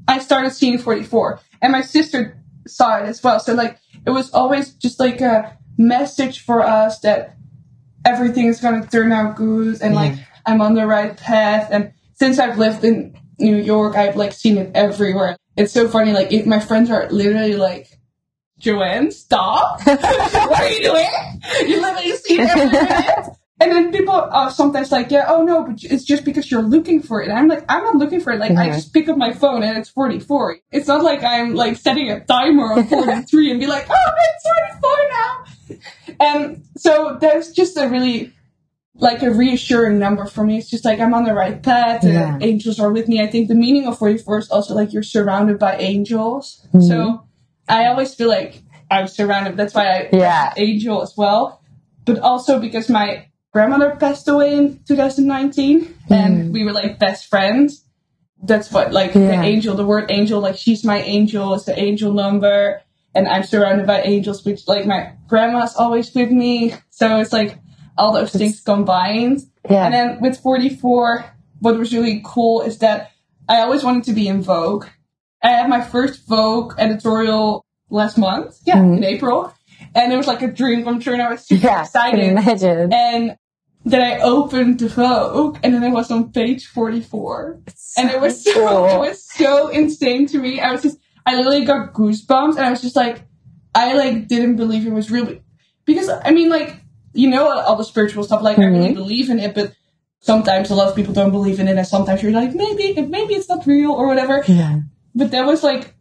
I 0.07 0.19
started 0.19 0.51
seeing 0.51 0.77
44 0.77 1.39
and 1.61 1.71
my 1.71 1.81
sister 1.81 2.41
saw 2.67 2.97
it 2.97 3.05
as 3.05 3.23
well. 3.23 3.39
So 3.39 3.53
like 3.53 3.79
it 4.05 4.11
was 4.11 4.31
always 4.31 4.73
just 4.73 4.99
like 4.99 5.21
a 5.21 5.57
message 5.77 6.41
for 6.41 6.61
us 6.61 6.99
that 6.99 7.35
everything 8.05 8.47
is 8.47 8.61
going 8.61 8.81
to 8.81 8.87
turn 8.87 9.11
out 9.11 9.35
good 9.35 9.81
and 9.81 9.95
like 9.95 10.13
I'm 10.45 10.61
on 10.61 10.75
the 10.75 10.85
right 10.85 11.15
path. 11.17 11.69
And 11.71 11.93
since 12.13 12.39
I've 12.39 12.57
lived 12.57 12.83
in 12.83 13.17
New 13.39 13.57
York, 13.57 13.95
I've 13.95 14.15
like 14.15 14.33
seen 14.33 14.57
it 14.57 14.71
everywhere. 14.75 15.37
It's 15.57 15.73
so 15.73 15.87
funny. 15.87 16.13
Like 16.13 16.31
it, 16.31 16.45
my 16.45 16.59
friends 16.59 16.89
are 16.89 17.09
literally 17.09 17.55
like, 17.55 17.87
Joann, 18.59 19.11
stop. 19.11 19.81
what 19.85 20.61
are 20.61 20.69
you 20.69 20.83
doing? 20.83 21.07
You 21.67 21.81
literally 21.81 22.15
see 22.17 22.39
it 22.39 22.49
every 22.49 22.65
minute. 22.67 23.29
And 23.59 23.71
then 23.71 23.91
people 23.93 24.13
are 24.13 24.51
sometimes 24.51 24.91
like, 24.91 25.11
yeah, 25.11 25.25
oh 25.29 25.41
no, 25.43 25.63
but 25.63 25.81
it's 25.81 26.03
just 26.03 26.25
because 26.25 26.51
you're 26.51 26.61
looking 26.61 27.01
for 27.01 27.21
it. 27.21 27.29
And 27.29 27.37
I'm 27.37 27.47
like, 27.47 27.63
I'm 27.69 27.83
not 27.85 27.95
looking 27.95 28.19
for 28.19 28.33
it. 28.33 28.39
Like, 28.39 28.51
I 28.51 28.67
just 28.69 28.93
pick 28.93 29.07
up 29.07 29.17
my 29.17 29.31
phone 29.31 29.63
and 29.63 29.77
it's 29.77 29.89
44. 29.89 30.57
It's 30.73 30.87
not 30.87 31.03
like 31.03 31.23
I'm 31.23 31.55
like 31.55 31.77
setting 31.77 32.11
a 32.11 32.19
timer 32.25 32.73
on 32.73 32.85
43 32.87 33.51
and 33.51 33.59
be 33.61 33.65
like, 33.67 33.87
oh, 33.89 34.11
it's 34.17 34.81
44 34.81 34.97
now. 35.09 36.17
And 36.19 36.63
so 36.75 37.17
there's 37.19 37.51
just 37.53 37.77
a 37.77 37.87
really, 37.87 38.33
like 38.95 39.23
a 39.23 39.31
reassuring 39.31 39.99
number 39.99 40.25
for 40.25 40.43
me. 40.43 40.57
It's 40.57 40.69
just 40.69 40.83
like 40.83 40.99
I'm 40.99 41.13
on 41.13 41.23
the 41.23 41.33
right 41.33 41.61
path 41.61 42.03
and 42.03 42.13
Yeah. 42.13 42.37
angels 42.41 42.77
are 42.79 42.91
with 42.91 43.07
me. 43.07 43.21
I 43.21 43.27
think 43.27 43.47
the 43.47 43.55
meaning 43.55 43.87
of 43.87 43.97
44 43.97 44.39
is 44.39 44.49
also 44.49 44.73
like 44.75 44.91
you're 44.91 45.03
surrounded 45.03 45.59
by 45.59 45.77
angels. 45.77 46.65
Mhm. 46.73 46.87
So 46.87 47.23
I 47.69 47.85
always 47.87 48.13
feel 48.13 48.27
like 48.29 48.61
I'm 48.91 49.07
surrounded. 49.07 49.55
That's 49.57 49.73
why 49.73 49.87
I 49.87 50.09
Yeah. 50.11 50.53
angel 50.57 51.01
as 51.01 51.13
well. 51.17 51.61
But 52.05 52.19
also 52.19 52.59
because 52.59 52.89
my 52.89 53.27
grandmother 53.55 53.95
passed 53.95 54.27
away 54.27 54.53
in 54.53 54.77
2019 54.85 55.95
and 56.09 56.51
we 56.51 56.65
were 56.65 56.73
like 56.73 56.99
best 56.99 57.27
friends. 57.27 57.85
That's 58.43 58.69
what 58.69 58.91
like 58.91 59.13
the 59.13 59.31
angel, 59.31 59.75
the 59.77 59.85
word 59.85 60.11
angel, 60.11 60.41
like 60.41 60.57
she's 60.57 60.83
my 60.83 60.99
angel, 61.01 61.53
it's 61.53 61.63
the 61.63 61.79
angel 61.79 62.11
number. 62.11 62.81
And 63.15 63.29
I'm 63.29 63.43
surrounded 63.43 63.87
by 63.87 64.01
angels, 64.01 64.43
which 64.43 64.67
like 64.67 64.85
my 64.85 65.13
grandma's 65.29 65.73
always 65.77 66.13
with 66.13 66.31
me. 66.31 66.73
So 66.89 67.17
it's 67.21 67.31
like 67.31 67.57
all 67.97 68.11
those 68.11 68.33
things 68.33 68.59
combined. 68.59 69.39
Yeah. 69.69 69.85
And 69.85 69.93
then 69.93 70.19
with 70.19 70.37
44, 70.37 71.23
what 71.59 71.77
was 71.77 71.93
really 71.93 72.21
cool 72.25 72.61
is 72.61 72.79
that 72.79 73.11
I 73.47 73.61
always 73.61 73.85
wanted 73.85 74.03
to 74.03 74.13
be 74.13 74.27
in 74.27 74.41
Vogue. 74.41 74.85
I 75.41 75.47
had 75.51 75.69
my 75.69 75.79
first 75.81 76.27
Vogue 76.27 76.73
editorial 76.77 77.63
last 77.89 78.17
month, 78.17 78.59
yeah, 78.65 78.79
Mhm. 78.79 78.97
in 78.97 79.03
April. 79.05 79.53
And 79.95 80.11
it 80.11 80.17
was 80.17 80.27
like 80.27 80.41
a 80.41 80.51
dream 80.51 80.83
come 80.83 80.99
true 80.99 81.13
and 81.13 81.21
I 81.21 81.31
was 81.31 81.47
super 81.47 81.65
yeah, 81.65 81.83
excited. 81.83 82.19
imagine. 82.19 82.91
And 82.91 83.37
then 83.85 84.01
I 84.01 84.19
opened 84.19 84.79
the 84.79 84.87
Vogue 84.89 85.59
and 85.63 85.73
then 85.73 85.83
I 85.83 85.89
was 85.89 86.09
on 86.11 86.31
page 86.31 86.65
44. 86.67 87.59
And 87.97 88.09
it 88.09 88.19
was 88.19 88.43
so, 88.43 88.53
cool. 88.53 88.85
it 89.03 89.07
was 89.09 89.23
so 89.23 89.67
insane 89.69 90.25
to 90.27 90.39
me. 90.39 90.59
I 90.59 90.71
was 90.71 90.81
just, 90.81 90.97
I 91.25 91.35
literally 91.35 91.65
got 91.65 91.93
goosebumps 91.93 92.55
and 92.57 92.65
I 92.65 92.71
was 92.71 92.81
just 92.81 92.95
like, 92.95 93.21
I 93.75 93.93
like 93.93 94.27
didn't 94.27 94.55
believe 94.55 94.87
it 94.87 94.91
was 94.93 95.11
real. 95.11 95.37
Because, 95.85 96.09
I 96.09 96.31
mean, 96.31 96.49
like, 96.49 96.77
you 97.13 97.29
know, 97.29 97.47
all 97.47 97.75
the 97.75 97.83
spiritual 97.83 98.23
stuff, 98.23 98.41
like, 98.41 98.57
I 98.57 98.65
really 98.65 98.89
Mhm. 98.89 98.95
believe 98.95 99.29
in 99.29 99.39
it, 99.39 99.53
but 99.53 99.73
sometimes 100.19 100.71
a 100.71 100.75
lot 100.75 100.87
of 100.87 100.95
people 100.95 101.13
don't 101.13 101.31
believe 101.31 101.59
in 101.59 101.67
it 101.67 101.77
and 101.77 101.87
sometimes 101.87 102.23
you're 102.23 102.31
like, 102.31 102.55
maybe, 102.55 102.99
maybe 103.01 103.35
it's 103.35 103.47
not 103.47 103.65
real 103.67 103.91
or 103.91 104.07
whatever. 104.07 104.43
yeah. 104.47 104.79
But 105.13 105.31
that 105.31 105.45
was 105.45 105.61
like 105.63 105.93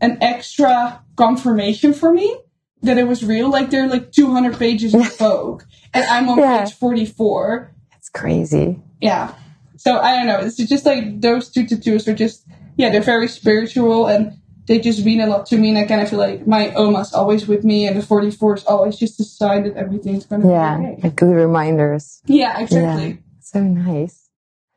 an 0.00 0.18
extra 0.22 1.02
confirmation 1.16 1.92
for 1.92 2.12
me 2.12 2.34
that 2.82 2.98
it 2.98 3.06
was 3.06 3.24
real. 3.24 3.50
Like 3.50 3.70
there 3.70 3.84
are 3.84 3.88
like 3.88 4.12
200 4.12 4.58
pages 4.58 4.94
of 4.94 5.16
Vogue, 5.18 5.62
and 5.94 6.04
I'm 6.04 6.28
on 6.28 6.38
Yeah. 6.38 6.64
page 6.64 6.74
44. 6.74 7.72
That's 7.90 8.08
crazy. 8.08 8.80
Yeah. 9.00 9.34
So 9.76 9.98
I 9.98 10.16
don't 10.16 10.26
know. 10.26 10.40
It's 10.40 10.56
just 10.56 10.86
like 10.86 11.20
those 11.20 11.48
two 11.50 11.66
tattoos 11.66 12.06
are 12.08 12.14
just 12.14 12.46
yeah, 12.76 12.90
they're 12.90 13.00
very 13.02 13.28
spiritual 13.28 14.06
and 14.06 14.38
they 14.66 14.78
just 14.78 15.04
mean 15.04 15.20
a 15.20 15.26
lot 15.26 15.44
to 15.46 15.58
me. 15.58 15.70
And 15.70 15.78
I 15.78 15.84
kind 15.84 16.00
of 16.00 16.08
feel 16.08 16.20
like 16.20 16.46
my 16.46 16.72
Oma's 16.74 17.12
always 17.12 17.48
with 17.48 17.64
me, 17.64 17.86
and 17.86 17.96
the 17.96 18.02
44 18.06 18.56
is 18.58 18.64
always 18.64 18.96
just 18.96 19.18
a 19.20 19.24
sign 19.24 19.64
that 19.64 19.76
everything's 19.76 20.24
gonna 20.26 20.48
Yeah. 20.48 20.78
be 20.78 20.84
okay. 20.86 21.00
Like 21.02 21.16
good 21.16 21.34
reminders. 21.34 22.22
Yeah, 22.26 22.60
exactly. 22.60 23.08
Yeah. 23.08 23.16
So 23.40 23.60
nice. 23.62 24.21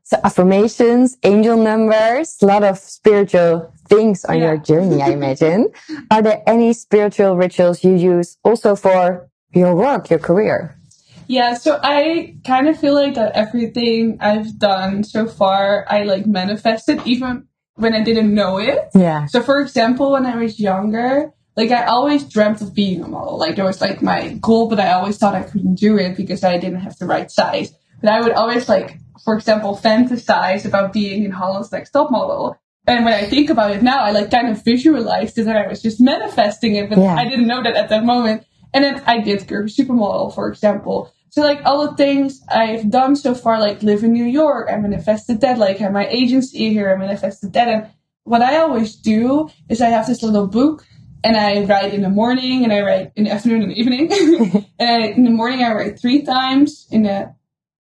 So 0.06 0.20
affirmations, 0.24 1.18
angel 1.24 1.58
numbers, 1.58 2.38
a 2.44 2.46
lot 2.46 2.64
of 2.64 2.78
spiritual 2.78 3.74
things 3.90 4.24
on 4.26 4.38
your 4.38 4.58
journey, 4.58 5.02
I 5.02 5.10
imagine. 5.20 5.72
Are 6.12 6.22
there 6.22 6.44
any 6.46 6.74
spiritual 6.74 7.36
rituals 7.36 7.84
you 7.84 7.96
use 7.96 8.38
also 8.44 8.76
for 8.76 9.28
your 9.52 9.74
work, 9.74 10.12
your 10.12 10.20
career? 10.20 10.78
Yeah, 11.26 11.56
so 11.56 11.80
I 11.82 12.36
kind 12.46 12.70
of 12.70 12.80
feel 12.80 12.94
like 12.94 13.16
that 13.16 13.32
everything 13.34 14.20
I've 14.22 14.60
done 14.60 15.04
so 15.04 15.26
far, 15.26 15.86
I 15.90 16.04
like 16.04 16.28
manifested 16.28 17.02
even 17.06 17.48
when 17.74 17.96
I 17.96 18.04
didn't 18.04 18.32
know 18.32 18.60
it. 18.60 18.90
Yeah. 18.94 19.26
So 19.26 19.42
for 19.42 19.60
example, 19.60 20.12
when 20.12 20.28
I 20.28 20.36
was 20.36 20.60
younger, 20.60 21.34
like 21.58 21.72
I 21.72 21.86
always 21.86 22.24
dreamt 22.26 22.62
of 22.62 22.76
being 22.76 23.02
a 23.02 23.08
model. 23.08 23.40
Like 23.40 23.56
that 23.56 23.66
was 23.66 23.82
like 23.82 24.04
my 24.04 24.34
goal, 24.40 24.70
but 24.70 24.80
I 24.80 24.94
always 24.94 25.18
thought 25.18 25.34
I 25.34 25.42
couldn't 25.42 25.76
do 25.76 25.98
it 25.98 26.16
because 26.16 26.44
I 26.44 26.60
didn't 26.60 26.82
have 26.82 27.00
the 27.00 27.08
right 27.08 27.32
size. 27.32 27.74
But 28.02 28.12
I 28.12 28.22
would 28.22 28.34
always 28.34 28.70
like, 28.70 29.00
for 29.24 29.36
example, 29.36 29.80
fantasize 29.82 30.66
about 30.66 30.94
being 30.94 31.24
in 31.24 31.32
Holland's 31.32 31.72
Next 31.72 31.92
Top 31.92 32.12
Model. 32.12 32.58
And 32.88 33.04
when 33.04 33.14
I 33.14 33.26
think 33.26 33.50
about 33.50 33.72
it 33.72 33.82
now, 33.82 34.00
I 34.04 34.12
like 34.12 34.30
kind 34.30 34.50
of 34.50 34.64
visualized 34.64 35.38
it 35.38 35.48
and 35.48 35.58
I 35.58 35.68
was 35.68 35.82
just 35.82 36.00
manifesting 36.00 36.76
it, 36.76 36.90
but 36.90 37.00
Yeah. 37.00 37.16
I 37.16 37.28
didn't 37.28 37.48
know 37.48 37.64
that 37.64 37.76
at 37.76 37.90
that 37.90 38.06
moment. 38.06 38.46
And 38.74 38.84
then 38.84 39.02
I 39.06 39.22
did 39.22 39.40
Curvy 39.48 39.74
Supermodel, 39.76 40.36
for 40.36 40.50
example. 40.50 41.12
So 41.30 41.42
like 41.42 41.62
all 41.66 41.88
the 41.90 41.98
things 41.98 42.42
I've 42.50 42.90
done 42.90 43.16
so 43.16 43.34
far, 43.34 43.60
like 43.60 43.82
live 43.84 44.04
in 44.04 44.14
New 44.14 44.26
York, 44.26 44.70
I 44.72 44.78
manifested 44.78 45.42
that. 45.42 45.58
Like 45.58 45.78
have 45.78 45.92
my 45.92 46.08
agency 46.08 46.70
here, 46.72 46.94
I 46.94 46.98
manifested 46.98 47.54
that. 47.54 47.68
And 47.68 47.88
what 48.24 48.42
I 48.42 48.58
always 48.58 48.96
do 48.96 49.50
is 49.68 49.82
I 49.82 49.90
have 49.90 50.08
this 50.08 50.22
little 50.22 50.48
book 50.48 50.86
and 51.24 51.36
I 51.36 51.64
write 51.66 51.94
in 51.94 52.04
the 52.04 52.10
morning 52.10 52.64
and 52.64 52.72
I 52.72 52.82
write 52.82 53.12
in 53.16 53.24
the 53.24 53.32
afternoon 53.32 53.64
and 53.64 53.72
the 53.72 53.80
evening. 53.80 54.12
and 54.80 55.04
I, 55.04 55.08
in 55.08 55.24
the 55.24 55.32
morning 55.32 55.64
I 55.64 55.74
write 55.74 56.00
three 56.00 56.22
times. 56.22 56.88
In 56.92 57.04
the 57.04 57.34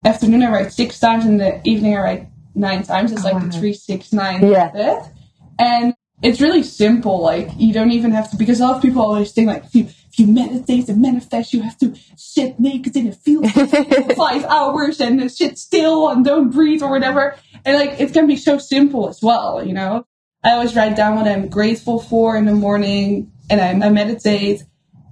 afternoon 0.05 0.43
I 0.43 0.51
write 0.51 0.71
six 0.73 0.99
times. 0.99 1.25
In 1.25 1.37
the 1.37 1.61
evening 1.65 1.95
I 1.95 2.01
write 2.01 2.27
nine 2.55 2.83
times. 2.83 3.11
It's 3.11 3.23
like 3.23 3.33
Wow. 3.33 3.39
the 3.39 3.47
uh-huh. 3.47 3.59
three, 3.59 3.73
six, 3.73 4.13
nine 4.13 4.45
Yeah. 4.45 4.71
method. 4.73 5.11
And 5.59 5.93
it's 6.21 6.41
really 6.41 6.63
simple. 6.63 7.21
Like 7.21 7.49
you 7.57 7.73
don't 7.73 7.91
even 7.91 8.11
have 8.11 8.31
to 8.31 8.37
because 8.37 8.59
a 8.59 8.65
lot 8.65 8.77
of 8.77 8.81
people 8.81 9.01
always 9.01 9.31
think 9.31 9.47
like 9.47 9.65
if 9.65 9.75
you 9.75 9.83
if 9.85 10.19
you 10.19 10.27
meditate 10.27 10.89
and 10.89 10.99
manifest, 11.01 11.53
you 11.53 11.61
have 11.61 11.77
to 11.77 11.93
sit 12.15 12.59
naked 12.59 12.95
in 12.95 13.07
a 13.07 13.11
field 13.11 13.51
for 13.51 13.65
five 14.15 14.43
hours 14.45 14.99
and 14.99 15.31
sit 15.31 15.59
still 15.59 16.09
and 16.09 16.25
don't 16.25 16.49
breathe 16.49 16.81
or 16.81 16.89
whatever. 16.89 17.35
And 17.65 17.77
like 17.77 17.99
it 17.99 18.13
can 18.13 18.25
be 18.25 18.35
so 18.35 18.57
simple 18.57 19.09
as 19.09 19.21
well, 19.21 19.63
you 19.63 19.73
know. 19.73 20.05
I 20.43 20.51
always 20.53 20.75
write 20.75 20.95
down 20.95 21.15
what 21.17 21.27
I'm 21.27 21.49
grateful 21.49 21.99
for 21.99 22.35
in 22.37 22.45
the 22.45 22.53
morning 22.55 23.31
and 23.49 23.59
I, 23.61 23.69
I 23.85 23.89
meditate. 23.89 24.63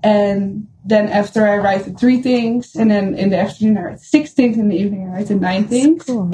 And 0.03 0.67
then 0.85 1.09
after 1.09 1.47
I 1.47 1.57
write 1.57 1.85
the 1.85 1.91
three 1.91 2.21
things, 2.21 2.75
and 2.75 2.91
then 2.91 3.15
in 3.15 3.31
the 3.31 3.39
afternoon 3.39 3.77
I 3.77 3.81
write 3.81 3.99
six 3.99 4.33
things, 4.33 4.57
in 4.57 4.69
the 4.69 4.77
evening 4.77 5.09
I 5.09 5.13
write 5.13 5.27
the 5.27 5.35
nine 5.35 5.67
things. 5.67 6.05
Cool. 6.05 6.31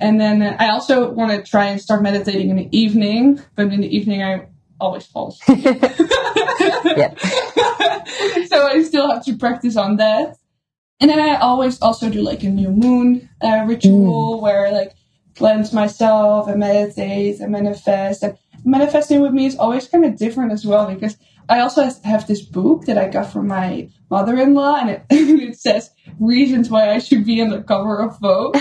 And 0.00 0.20
then 0.20 0.40
uh, 0.40 0.56
I 0.60 0.70
also 0.70 1.10
want 1.10 1.32
to 1.32 1.50
try 1.50 1.66
and 1.66 1.80
start 1.80 2.02
meditating 2.02 2.50
in 2.50 2.56
the 2.56 2.68
evening, 2.76 3.40
but 3.56 3.72
in 3.72 3.80
the 3.80 3.96
evening 3.96 4.22
I 4.22 4.46
always 4.80 5.04
fall 5.04 5.28
asleep. 5.28 5.64
so 8.48 8.66
I 8.66 8.82
still 8.86 9.10
have 9.10 9.24
to 9.24 9.36
practice 9.36 9.76
on 9.76 9.96
that. 9.96 10.36
And 11.00 11.10
then 11.10 11.20
I 11.20 11.36
always 11.36 11.80
also 11.80 12.08
do 12.08 12.22
like 12.22 12.44
a 12.44 12.48
new 12.48 12.70
moon 12.70 13.28
uh, 13.42 13.64
ritual 13.66 14.40
where 14.40 14.66
I 14.66 14.70
like 14.70 14.94
cleanse 15.36 15.72
myself 15.72 16.48
and 16.48 16.60
meditate 16.60 17.40
and 17.40 17.52
manifest. 17.52 18.22
And 18.22 18.38
manifesting 18.64 19.20
with 19.20 19.32
me 19.32 19.46
is 19.46 19.56
always 19.56 19.88
kind 19.88 20.04
of 20.04 20.16
different 20.16 20.52
as 20.52 20.64
well 20.66 20.92
because 20.92 21.16
I 21.48 21.60
also 21.60 21.88
have 22.04 22.26
this 22.26 22.42
book 22.42 22.84
that 22.86 22.98
I 22.98 23.08
got 23.08 23.32
from 23.32 23.48
my 23.48 23.88
mother-in-law 24.10 24.76
and 24.80 24.90
it, 24.90 25.02
it 25.10 25.58
says 25.58 25.90
reasons 26.18 26.68
why 26.68 26.90
I 26.90 26.98
should 26.98 27.24
be 27.24 27.40
on 27.40 27.50
the 27.50 27.62
cover 27.62 28.00
of 28.00 28.18
Vogue. 28.20 28.58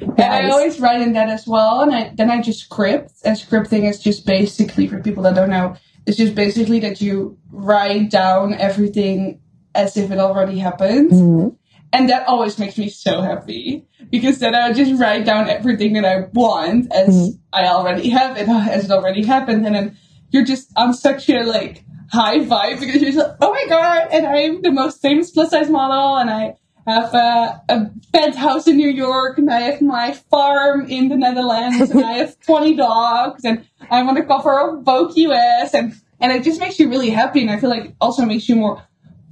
And 0.00 0.20
I 0.20 0.50
always 0.50 0.78
write 0.78 1.00
in 1.00 1.14
that 1.14 1.30
as 1.30 1.46
well. 1.46 1.80
And 1.80 1.94
I, 1.94 2.12
then 2.14 2.30
I 2.30 2.42
just 2.42 2.60
script. 2.60 3.12
And 3.24 3.36
scripting 3.36 3.88
is 3.88 4.02
just 4.02 4.26
basically, 4.26 4.86
for 4.86 5.00
people 5.00 5.22
that 5.22 5.34
don't 5.34 5.48
know, 5.48 5.76
it's 6.06 6.18
just 6.18 6.34
basically 6.34 6.80
that 6.80 7.00
you 7.00 7.38
write 7.50 8.10
down 8.10 8.52
everything 8.54 9.40
as 9.74 9.96
if 9.96 10.10
it 10.10 10.18
already 10.18 10.58
happened. 10.58 11.10
Mhm. 11.10 11.56
And 11.92 12.08
that 12.10 12.26
always 12.26 12.58
makes 12.58 12.76
me 12.76 12.88
so 12.90 13.22
happy 13.22 13.86
because 14.10 14.38
then 14.38 14.54
I 14.54 14.72
just 14.72 15.00
write 15.00 15.24
down 15.24 15.48
everything 15.48 15.94
that 15.94 16.04
I 16.04 16.26
want 16.32 16.92
as 16.92 17.08
Mhm. 17.08 17.38
I 17.52 17.66
already 17.66 18.08
have 18.10 18.36
it, 18.36 18.48
as 18.48 18.84
it 18.86 18.90
already 18.90 19.24
happened. 19.24 19.64
And 19.66 19.74
then 19.74 19.96
you're 20.30 20.44
just 20.44 20.70
on 20.76 20.92
such 20.94 21.28
a 21.30 21.42
like 21.44 21.84
high 22.12 22.38
vibe 22.40 22.80
because 22.80 22.96
you're 22.96 23.12
just 23.12 23.18
like, 23.18 23.36
oh 23.40 23.52
my 23.52 23.64
God. 23.68 24.08
And 24.12 24.26
I'm 24.26 24.62
the 24.62 24.72
most 24.72 25.00
famous 25.00 25.30
plus 25.30 25.50
size 25.50 25.70
model 25.70 26.16
and 26.18 26.28
I 26.30 26.54
have 26.86 27.14
a, 27.14 27.62
a 27.68 27.90
penthouse 28.12 28.68
in 28.68 28.76
New 28.76 28.90
York 28.90 29.38
and 29.38 29.50
I 29.50 29.60
have 29.60 29.80
my 29.80 30.12
farm 30.30 30.86
in 30.88 31.08
the 31.08 31.16
Netherlands 31.16 31.90
and 31.90 32.04
I 32.04 32.12
have 32.14 32.38
20 32.46 32.74
dogs 32.76 33.44
and 33.44 33.64
I'm 33.90 34.08
on 34.08 34.14
the 34.14 34.22
cover 34.22 34.58
of 34.60 34.84
Vogue 34.84 35.16
US 35.16 35.72
and, 35.74 35.94
and 36.20 36.30
it 36.32 36.42
just 36.44 36.60
makes 36.60 36.78
you 36.78 36.88
really 36.88 37.10
happy. 37.10 37.40
And 37.42 37.50
I 37.50 37.58
feel 37.58 37.70
like 37.70 37.84
it 37.86 37.94
also 38.00 38.24
makes 38.24 38.48
you 38.48 38.56
more 38.56 38.82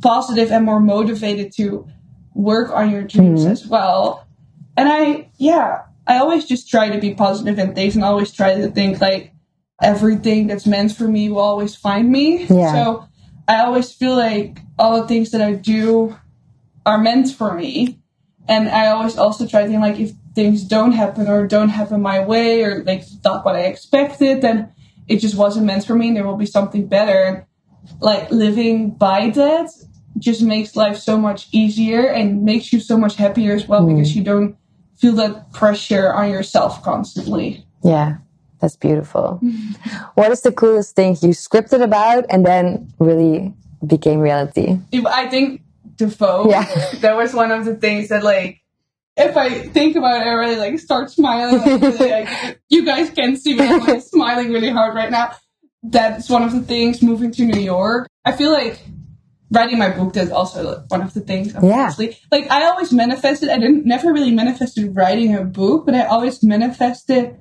positive 0.02 0.50
and 0.50 0.64
more 0.64 0.80
motivated 0.80 1.52
to 1.56 1.86
work 2.34 2.70
on 2.72 2.90
your 2.90 3.02
dreams 3.02 3.44
Mhm. 3.44 3.50
as 3.50 3.66
well. 3.66 4.26
And 4.76 4.88
I, 4.88 5.28
yeah, 5.38 5.82
I 6.06 6.18
always 6.18 6.44
just 6.44 6.68
try 6.68 6.90
to 6.90 6.98
be 6.98 7.14
positive 7.14 7.56
positive 7.56 7.58
in 7.70 7.74
things 7.74 7.94
and 7.94 8.04
always 8.04 8.32
try 8.32 8.54
to 8.54 8.68
think 8.68 9.00
like 9.00 9.32
everything 9.80 10.46
that's 10.46 10.66
meant 10.66 10.92
for 10.92 11.08
me 11.08 11.28
will 11.28 11.40
always 11.40 11.74
find 11.74 12.10
me. 12.10 12.44
Yeah. 12.46 12.72
So 12.72 13.04
I 13.48 13.60
always 13.60 13.92
feel 13.92 14.16
like 14.16 14.58
all 14.78 15.00
the 15.00 15.08
things 15.08 15.30
that 15.30 15.40
I 15.40 15.52
do 15.54 16.16
are 16.84 16.98
meant 16.98 17.30
for 17.32 17.54
me. 17.54 17.98
And 18.48 18.68
I 18.68 18.88
always 18.88 19.16
also 19.16 19.46
try 19.46 19.62
to 19.62 19.68
think 19.68 19.80
like 19.80 19.98
if 19.98 20.12
things 20.34 20.64
don't 20.64 20.92
happen 20.92 21.28
or 21.28 21.46
don't 21.46 21.70
happen 21.70 22.02
my 22.02 22.20
way 22.24 22.62
or 22.62 22.82
like 22.84 23.04
not 23.24 23.44
what 23.44 23.56
I 23.56 23.60
expected, 23.60 24.42
then 24.42 24.72
it 25.08 25.18
just 25.18 25.36
wasn't 25.36 25.66
meant 25.66 25.84
for 25.86 25.94
me 25.94 26.08
and 26.08 26.16
there 26.16 26.26
will 26.26 26.36
be 26.36 26.46
something 26.46 26.86
better. 26.86 27.46
Like 28.00 28.30
living 28.30 28.90
by 28.90 29.30
that 29.30 29.70
just 30.18 30.42
makes 30.42 30.76
life 30.76 30.96
so 30.98 31.18
much 31.18 31.48
easier 31.52 32.06
and 32.06 32.44
makes 32.44 32.72
you 32.72 32.80
so 32.80 32.96
much 32.96 33.16
happier 33.16 33.54
as 33.54 33.66
well 33.66 33.82
Mm. 33.82 33.96
because 33.96 34.14
you 34.16 34.22
don't 34.22 34.56
feel 34.96 35.12
that 35.14 35.52
pressure 35.52 36.12
on 36.12 36.30
yourself 36.30 36.82
constantly. 36.82 37.64
Yeah, 37.82 38.18
that's 38.60 38.76
beautiful. 38.76 39.40
what 40.14 40.30
is 40.30 40.42
the 40.42 40.52
coolest 40.52 40.94
thing 40.94 41.16
you 41.20 41.30
scripted 41.30 41.82
about 41.82 42.24
and 42.30 42.46
then 42.46 42.92
really 42.98 43.52
became 43.86 44.20
reality? 44.20 44.78
I 45.06 45.26
think 45.28 45.62
the 45.98 46.06
Vogue, 46.06 46.50
Yeah. 46.50 46.64
that 47.00 47.16
was 47.16 47.34
one 47.34 47.50
of 47.50 47.64
the 47.64 47.74
things 47.74 48.08
that 48.08 48.22
like 48.22 48.60
if 49.16 49.36
I 49.36 49.48
think 49.68 49.94
about 49.94 50.22
it, 50.22 50.26
I 50.26 50.32
really 50.32 50.56
like 50.56 50.78
start 50.80 51.08
smiling. 51.10 51.58
Like, 51.58 51.80
really, 51.82 52.10
like, 52.24 52.60
you 52.68 52.84
guys 52.84 53.10
can 53.10 53.36
see 53.36 53.54
me 53.54 53.64
I'm 53.64 53.78
like, 53.78 54.02
smiling 54.02 54.50
really 54.52 54.70
hard 54.70 54.96
right 54.96 55.10
now. 55.10 55.32
That's 55.84 56.28
one 56.28 56.42
of 56.42 56.52
the 56.52 56.62
things. 56.62 57.00
Moving 57.02 57.30
to 57.32 57.44
New 57.44 57.60
York, 57.60 58.08
I 58.24 58.32
feel 58.32 58.50
like 58.50 58.80
writing 59.50 59.78
my 59.78 59.90
book 59.90 60.16
is 60.16 60.30
also 60.30 60.84
one 60.88 61.02
of 61.02 61.14
the 61.14 61.20
things. 61.20 61.54
Obviously, 61.54 62.18
like 62.30 62.50
I 62.50 62.64
always 62.66 62.92
manifested. 62.92 63.48
I 63.48 63.58
didn't 63.58 63.86
never 63.86 64.12
really 64.12 64.32
manifested 64.32 64.96
writing 64.96 65.34
a 65.34 65.44
book, 65.44 65.86
but 65.86 65.94
I 65.94 66.06
always 66.06 66.42
manifested 66.42 67.36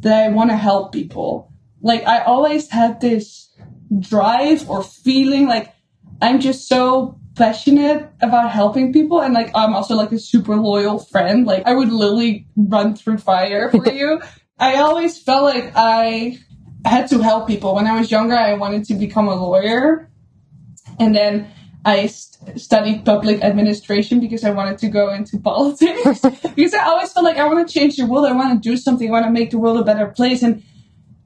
that 0.00 0.24
I 0.24 0.28
want 0.28 0.50
to 0.50 0.56
help 0.56 0.92
people. 0.92 1.52
Like 1.80 2.06
I 2.06 2.20
always 2.20 2.70
had 2.70 3.00
this 3.00 3.50
drive 3.98 4.68
or 4.68 4.82
feeling 4.82 5.46
like 5.46 5.72
I'm 6.20 6.40
just 6.40 6.68
so 6.68 7.18
passionate 7.34 8.10
about 8.20 8.50
helping 8.50 8.92
people 8.92 9.20
and 9.20 9.34
like 9.34 9.50
I'm 9.54 9.74
also 9.74 9.94
like 9.94 10.12
a 10.12 10.18
super 10.18 10.56
loyal 10.56 10.98
friend. 10.98 11.46
Like 11.46 11.66
I 11.66 11.74
would 11.74 11.90
literally 11.90 12.46
run 12.56 12.94
through 12.94 13.18
fire 13.18 13.70
for 13.70 13.88
you. 13.92 14.20
I 14.58 14.76
always 14.76 15.18
felt 15.18 15.44
like 15.44 15.72
I 15.74 16.38
had 16.84 17.08
to 17.08 17.18
help 17.18 17.48
people. 17.48 17.74
When 17.74 17.86
I 17.86 17.98
was 17.98 18.10
younger, 18.10 18.34
I 18.34 18.54
wanted 18.54 18.84
to 18.86 18.94
become 18.94 19.28
a 19.28 19.34
lawyer. 19.34 20.10
And 20.98 21.14
then 21.14 21.50
I 21.84 22.06
st- 22.06 22.60
studied 22.60 23.04
public 23.04 23.42
administration 23.42 24.20
because 24.20 24.44
I 24.44 24.50
wanted 24.50 24.78
to 24.78 24.88
go 24.88 25.12
into 25.12 25.38
politics. 25.50 26.20
because 26.20 26.74
I 26.74 26.84
always 26.84 27.12
felt 27.12 27.24
like 27.24 27.38
I 27.38 27.46
want 27.46 27.66
to 27.66 27.72
change 27.72 27.96
the 27.96 28.06
world. 28.06 28.26
I 28.26 28.32
want 28.32 28.62
to 28.62 28.68
do 28.68 28.76
something. 28.76 29.08
I 29.08 29.12
want 29.12 29.26
to 29.26 29.30
make 29.32 29.50
the 29.50 29.58
world 29.58 29.78
a 29.80 29.84
better 29.84 30.06
place. 30.08 30.42
And 30.42 30.62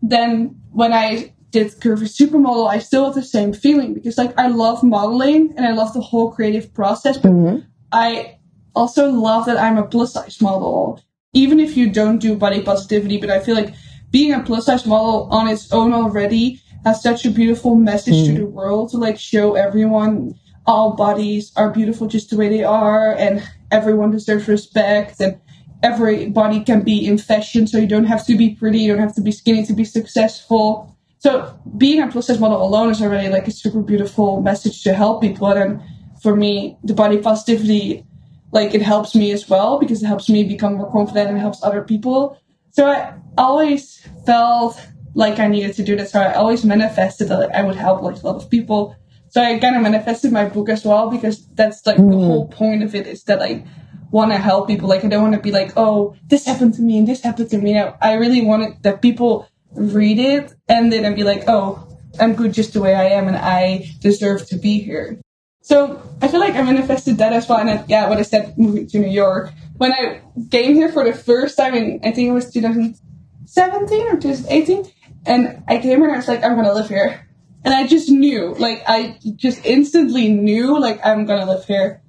then 0.03 0.61
when 0.73 0.93
I 0.93 1.33
did 1.51 1.69
Curvy 1.81 2.07
Supermodel, 2.09 2.69
I 2.69 2.79
still 2.79 3.05
have 3.07 3.15
the 3.15 3.23
same 3.23 3.53
feeling 3.53 3.95
because 3.95 4.19
like 4.19 4.39
I 4.39 4.49
love 4.49 4.83
modeling 4.83 5.55
and 5.57 5.67
I 5.67 5.73
love 5.73 5.93
the 5.95 6.01
whole 6.01 6.31
creative 6.33 6.73
process, 6.75 7.17
but 7.19 7.33
Mhm. 7.33 7.65
I 7.93 8.39
also 8.75 9.11
love 9.11 9.47
that 9.47 9.57
I'm 9.59 9.79
a 9.79 9.87
plus 9.87 10.13
size 10.15 10.41
model. 10.41 11.01
Even 11.33 11.61
if 11.61 11.77
you 11.77 11.91
don't 11.91 12.19
do 12.19 12.35
body 12.37 12.63
positivity, 12.63 13.19
but 13.19 13.31
I 13.31 13.41
feel 13.41 13.55
like 13.55 13.75
being 14.11 14.33
a 14.33 14.41
plus 14.41 14.67
size 14.67 14.87
model 14.87 15.29
on 15.31 15.49
its 15.49 15.73
own 15.73 15.93
already 15.93 16.61
has 16.87 17.03
such 17.03 17.27
a 17.27 17.31
beautiful 17.31 17.75
message 17.75 18.25
to 18.25 18.31
hmm. 18.31 18.39
the 18.39 18.47
world 18.47 18.91
to 18.91 18.97
like 18.97 19.19
show 19.19 19.55
everyone 19.57 20.35
all 20.67 20.95
bodies 20.95 21.53
are 21.57 21.71
beautiful 21.71 22.07
just 22.07 22.31
the 22.31 22.37
way 22.37 22.49
they 22.49 22.65
are 22.65 23.13
and 23.15 23.47
everyone 23.71 24.11
deserves 24.11 24.49
respect 24.49 25.21
and 25.21 25.39
everybody 25.83 26.63
can 26.63 26.83
be 26.83 27.07
in 27.07 27.19
fashion 27.19 27.67
so 27.67 27.79
you 27.79 27.87
don't 27.87 28.07
have 28.07 28.25
to 28.27 28.37
be 28.37 28.55
pretty, 28.55 28.79
you 28.79 28.93
don't 28.93 29.03
have 29.03 29.15
to 29.15 29.21
be 29.21 29.33
skinny 29.33 29.65
to 29.67 29.73
be 29.73 29.85
successful. 29.85 30.97
So 31.19 31.59
being 31.77 32.03
a 32.03 32.09
plus 32.09 32.27
size 32.27 32.41
model 32.41 32.63
alone 32.63 32.91
is 32.91 33.03
already 33.03 33.29
like 33.29 33.49
a 33.49 33.51
super 33.51 33.81
beautiful 33.81 34.41
message 34.41 34.83
to 34.85 34.95
help 34.95 35.21
people. 35.21 35.49
And 35.49 35.81
for 36.23 36.35
me, 36.35 36.77
the 36.83 36.95
body 36.95 37.19
positivity, 37.19 38.05
like 38.53 38.75
it 38.75 38.83
helps 38.83 39.15
me 39.15 39.33
as 39.33 39.49
well 39.49 39.79
because 39.79 40.03
it 40.03 40.07
helps 40.07 40.29
me 40.29 40.45
become 40.45 40.75
more 40.75 40.91
confident 40.91 41.31
and 41.31 41.39
helps 41.39 41.63
other 41.63 41.83
people. 41.83 42.39
So 42.71 42.87
I 42.87 43.15
always 43.37 44.07
felt 44.25 44.81
like 45.17 45.39
I 45.41 45.49
needed 45.49 45.75
to 45.77 45.83
do 45.83 45.97
that. 45.97 46.11
So 46.11 46.21
I 46.21 46.35
always 46.35 46.63
manifested 46.65 47.29
that 47.29 47.55
I 47.55 47.63
would 47.67 47.77
help 47.77 48.03
like 48.03 48.23
a 48.23 48.27
lot 48.27 48.37
of 48.37 48.51
people. 48.51 48.95
So 49.31 49.43
I 49.43 49.59
kind 49.59 49.75
of 49.77 49.83
manifested 49.83 50.31
my 50.31 50.45
book 50.45 50.69
as 50.69 50.85
well 50.85 51.11
because 51.11 51.37
that's 51.59 51.85
like 51.87 51.97
the 51.97 52.03
Mm. 52.03 52.27
whole 52.29 52.49
point 52.49 52.83
of 52.87 52.95
it 52.95 53.07
is 53.07 53.25
that 53.25 53.41
I 53.43 53.65
want 54.11 54.31
to 54.33 54.39
help 54.39 54.69
people. 54.69 54.89
Like 54.89 55.05
I 55.05 55.09
don't 55.09 55.23
want 55.23 55.35
to 55.35 55.41
be 55.49 55.53
like, 55.61 55.73
oh, 55.77 56.15
this 56.29 56.47
happened 56.47 56.75
to 56.75 56.83
me 56.83 56.99
and 56.99 57.07
this 57.09 57.23
happened 57.23 57.51
to 57.51 57.59
me. 57.59 57.71
I, 57.79 57.95
I 58.01 58.13
really 58.23 58.43
wanted 58.51 58.83
that 58.83 59.03
people 59.03 59.49
read 59.75 60.19
it 60.19 60.55
and 60.69 60.93
then 60.93 61.15
be 61.15 61.25
like, 61.25 61.45
oh, 61.49 61.83
I'm 62.21 62.35
good 62.35 62.53
just 62.53 62.73
the 62.75 62.81
way 62.81 62.95
I 62.95 63.07
am 63.19 63.27
and 63.29 63.37
I 63.37 63.91
deserve 64.01 64.47
to 64.49 64.57
be 64.57 64.79
here. 64.81 65.19
So 65.63 66.01
I 66.23 66.29
feel 66.29 66.41
like 66.41 66.55
I 66.55 66.63
manifested 66.63 67.19
that 67.19 67.33
as 67.33 67.49
well. 67.49 67.59
And 67.59 67.69
then, 67.69 67.85
yeah, 67.89 68.09
what 68.09 68.19
I 68.19 68.23
said, 68.23 68.57
moving 68.57 68.87
to 68.89 68.99
New 68.99 69.11
York. 69.25 69.51
When 69.79 69.93
I 69.93 70.21
came 70.51 70.75
here 70.75 70.91
for 70.93 71.05
the 71.05 71.13
first 71.13 71.57
time 71.57 71.75
in, 71.75 72.01
I 72.05 72.13
think 72.13 72.29
it 72.29 72.33
was 72.33 72.53
2017 72.53 74.07
or 74.09 74.17
2018, 74.21 74.85
and 75.27 75.63
I 75.69 75.79
came 75.79 75.99
here 75.99 76.05
and 76.05 76.13
I 76.15 76.17
was 76.17 76.29
like, 76.29 76.45
I'm 76.45 76.57
gonna 76.57 76.73
live 76.75 76.89
here. 76.89 77.27
And 77.65 77.75
I 77.75 77.87
just 77.87 78.09
knew, 78.11 78.55
like, 78.55 78.83
I 78.87 79.19
just 79.35 79.65
instantly 79.65 80.29
knew, 80.29 80.79
like, 80.81 81.05
I'm 81.05 81.27
gonna 81.27 81.47
live 81.51 81.65
here. 81.65 82.03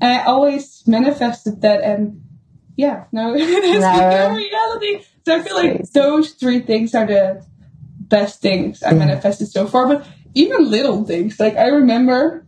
And 0.00 0.10
I 0.10 0.24
always 0.24 0.82
manifested 0.86 1.62
that 1.62 1.82
and 1.82 2.22
yeah, 2.76 3.04
no, 3.12 3.32
that's 3.38 3.50
No. 3.50 4.10
the 4.10 4.34
reality. 4.36 5.04
So 5.24 5.36
I 5.36 5.42
feel 5.42 5.56
like 5.56 5.76
Crazy. 5.76 5.90
those 5.94 6.32
three 6.32 6.60
things 6.60 6.94
are 6.94 7.06
the 7.06 7.44
best 8.00 8.40
things 8.40 8.82
I 8.82 8.92
manifested 8.92 9.48
so 9.48 9.66
far. 9.66 9.86
But 9.88 10.06
even 10.34 10.70
little 10.70 11.04
things, 11.04 11.40
like 11.40 11.56
I 11.56 11.68
remember, 11.68 12.46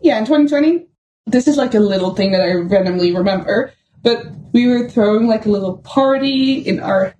yeah, 0.00 0.18
in 0.18 0.24
2020, 0.24 0.86
this 1.26 1.46
is 1.46 1.56
like 1.56 1.74
a 1.74 1.80
little 1.80 2.14
thing 2.14 2.32
that 2.32 2.40
I 2.40 2.54
randomly 2.54 3.14
remember, 3.14 3.72
but 4.02 4.26
we 4.52 4.66
were 4.66 4.88
throwing 4.88 5.26
like 5.28 5.44
a 5.44 5.50
little 5.50 5.78
party 5.78 6.54
in 6.54 6.80
our 6.80 7.14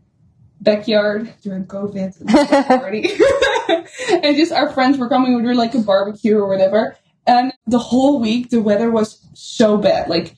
backyard 0.66 1.32
during 1.42 1.64
COVID 1.64 2.26
party. 2.66 3.08
and 4.23 4.37
just 4.37 4.52
our 4.52 4.70
friends 4.70 4.99
were 4.99 5.08
coming, 5.08 5.35
we 5.35 5.42
were 5.42 5.54
like 5.54 5.75
a 5.75 5.78
barbecue 5.78 6.37
or 6.37 6.49
whatever. 6.49 6.99
And 7.26 7.52
the 7.66 7.78
whole 7.78 8.20
week 8.20 8.50
the 8.50 8.61
weather 8.61 8.90
was 8.90 9.25
so 9.32 9.78
bad. 9.78 10.11
Like 10.11 10.35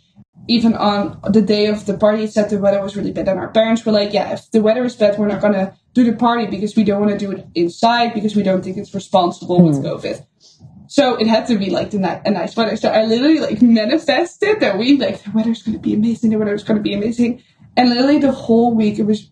even 0.47 0.75
on 0.75 1.21
the 1.33 1.43
day 1.43 1.67
of 1.67 1.87
the 1.87 1.97
party 1.97 2.25
it 2.25 2.33
said 2.33 2.51
the 2.51 2.59
weather 2.59 2.81
was 2.81 2.97
really 2.97 3.13
bad 3.13 3.29
and 3.29 3.41
our 3.41 3.51
parents 3.51 3.85
were 3.85 3.93
like, 3.93 4.13
Yeah, 4.13 4.35
if 4.35 4.51
the 4.53 4.61
weather 4.61 4.85
is 4.85 4.95
bad, 4.95 5.19
we're 5.19 5.29
not 5.29 5.41
gonna 5.41 5.77
do 5.95 6.05
the 6.05 6.17
party 6.17 6.47
because 6.47 6.77
we 6.77 6.85
don't 6.85 7.01
wanna 7.01 7.19
do 7.19 7.33
it 7.33 7.47
inside 7.55 8.15
because 8.15 8.37
we 8.37 8.43
don't 8.43 8.63
think 8.63 8.77
it's 8.77 8.95
responsible 8.95 9.63
with 9.63 9.79
hmm. 9.79 9.87
COVID. 9.87 10.25
So 10.89 11.17
it 11.17 11.27
had 11.27 11.47
to 11.49 11.59
be 11.59 11.71
like 11.71 11.91
the 11.91 11.99
ni- 11.99 12.23
a 12.25 12.31
nice 12.31 12.55
weather. 12.55 12.77
So 12.77 12.91
I 12.91 13.05
literally 13.05 13.41
like 13.41 13.61
manifested 13.63 14.61
that 14.61 14.79
we 14.79 14.99
like 14.99 15.23
the 15.23 15.31
weather's 15.31 15.63
gonna 15.63 15.79
be 15.79 15.95
amazing, 15.95 16.31
the 16.31 16.39
weather's 16.39 16.65
gonna 16.65 16.81
be 16.81 16.93
amazing. 16.93 17.43
And 17.77 17.89
literally 17.89 18.19
the 18.19 18.33
whole 18.33 18.75
week 18.75 18.99
it 18.99 19.05
was 19.05 19.31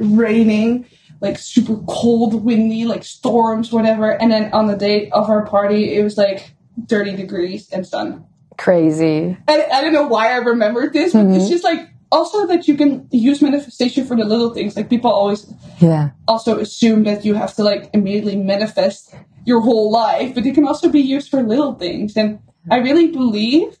raining, 0.00 0.86
like 1.20 1.38
super 1.38 1.76
cold, 1.88 2.44
windy, 2.44 2.84
like 2.84 3.04
storms, 3.04 3.72
whatever. 3.72 4.10
And 4.10 4.32
then 4.32 4.52
on 4.52 4.66
the 4.66 4.76
day 4.76 5.10
of 5.10 5.28
our 5.28 5.46
party, 5.46 5.94
it 5.94 6.02
was 6.02 6.16
like 6.16 6.54
30 6.88 7.16
degrees 7.16 7.68
and 7.70 7.86
sun. 7.86 8.24
Crazy. 8.56 9.36
And 9.48 9.62
I 9.72 9.80
don't 9.80 9.92
know 9.92 10.06
why 10.06 10.32
I 10.32 10.36
remembered 10.36 10.92
this, 10.92 11.12
but 11.12 11.26
it's 11.26 11.44
mm-hmm. 11.44 11.48
just 11.48 11.64
like 11.64 11.88
also 12.12 12.46
that 12.46 12.66
you 12.68 12.76
can 12.76 13.08
use 13.10 13.40
manifestation 13.40 14.04
for 14.06 14.16
the 14.16 14.24
little 14.24 14.52
things. 14.52 14.76
Like 14.76 14.90
people 14.90 15.10
always 15.10 15.52
Yeah. 15.80 16.10
also 16.26 16.58
assume 16.58 17.04
that 17.04 17.24
you 17.24 17.34
have 17.34 17.54
to 17.56 17.62
like 17.62 17.90
immediately 17.94 18.36
manifest 18.36 19.14
your 19.44 19.60
whole 19.60 19.90
life, 19.90 20.34
but 20.34 20.44
it 20.44 20.54
can 20.54 20.66
also 20.66 20.88
be 20.88 21.00
used 21.00 21.30
for 21.30 21.42
little 21.42 21.74
things. 21.74 22.16
And 22.16 22.40
I 22.70 22.78
really 22.78 23.08
believe 23.08 23.78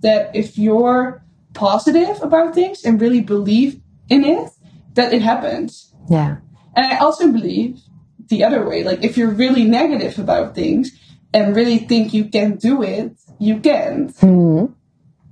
that 0.00 0.34
if 0.34 0.58
you're 0.58 1.22
positive 1.54 2.22
about 2.22 2.54
things 2.54 2.84
and 2.84 3.00
really 3.00 3.20
believe 3.20 3.80
in 4.08 4.24
it, 4.24 4.50
that 4.94 5.12
it 5.12 5.22
happens. 5.22 5.92
Yeah. 6.08 6.36
And 6.76 6.86
I 6.86 6.96
also 6.98 7.30
believe 7.30 7.80
the 8.28 8.44
other 8.44 8.66
way. 8.68 8.82
Like 8.84 9.02
if 9.04 9.16
you're 9.16 9.30
really 9.30 9.64
negative 9.64 10.18
about 10.18 10.54
things 10.54 10.92
and 11.34 11.56
really 11.56 11.78
think 11.78 12.12
you 12.12 12.26
can 12.26 12.56
do 12.56 12.82
it, 12.82 13.12
you 13.38 13.60
can't. 13.60 14.14
Mhm. 14.16 14.72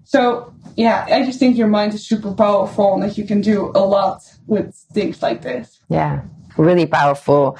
So 0.04 0.52
yeah, 0.76 1.06
I 1.10 1.24
just 1.24 1.38
think 1.38 1.56
your 1.56 1.68
mind 1.68 1.94
is 1.94 2.06
super 2.06 2.32
powerful 2.32 2.94
and 2.94 3.02
that 3.02 3.18
you 3.18 3.24
can 3.24 3.40
do 3.40 3.70
a 3.74 3.80
lot 3.80 4.22
with 4.46 4.74
things 4.92 5.22
like 5.22 5.42
this. 5.42 5.80
Yeah. 5.88 6.22
Really 6.56 6.86
powerful. 6.86 7.56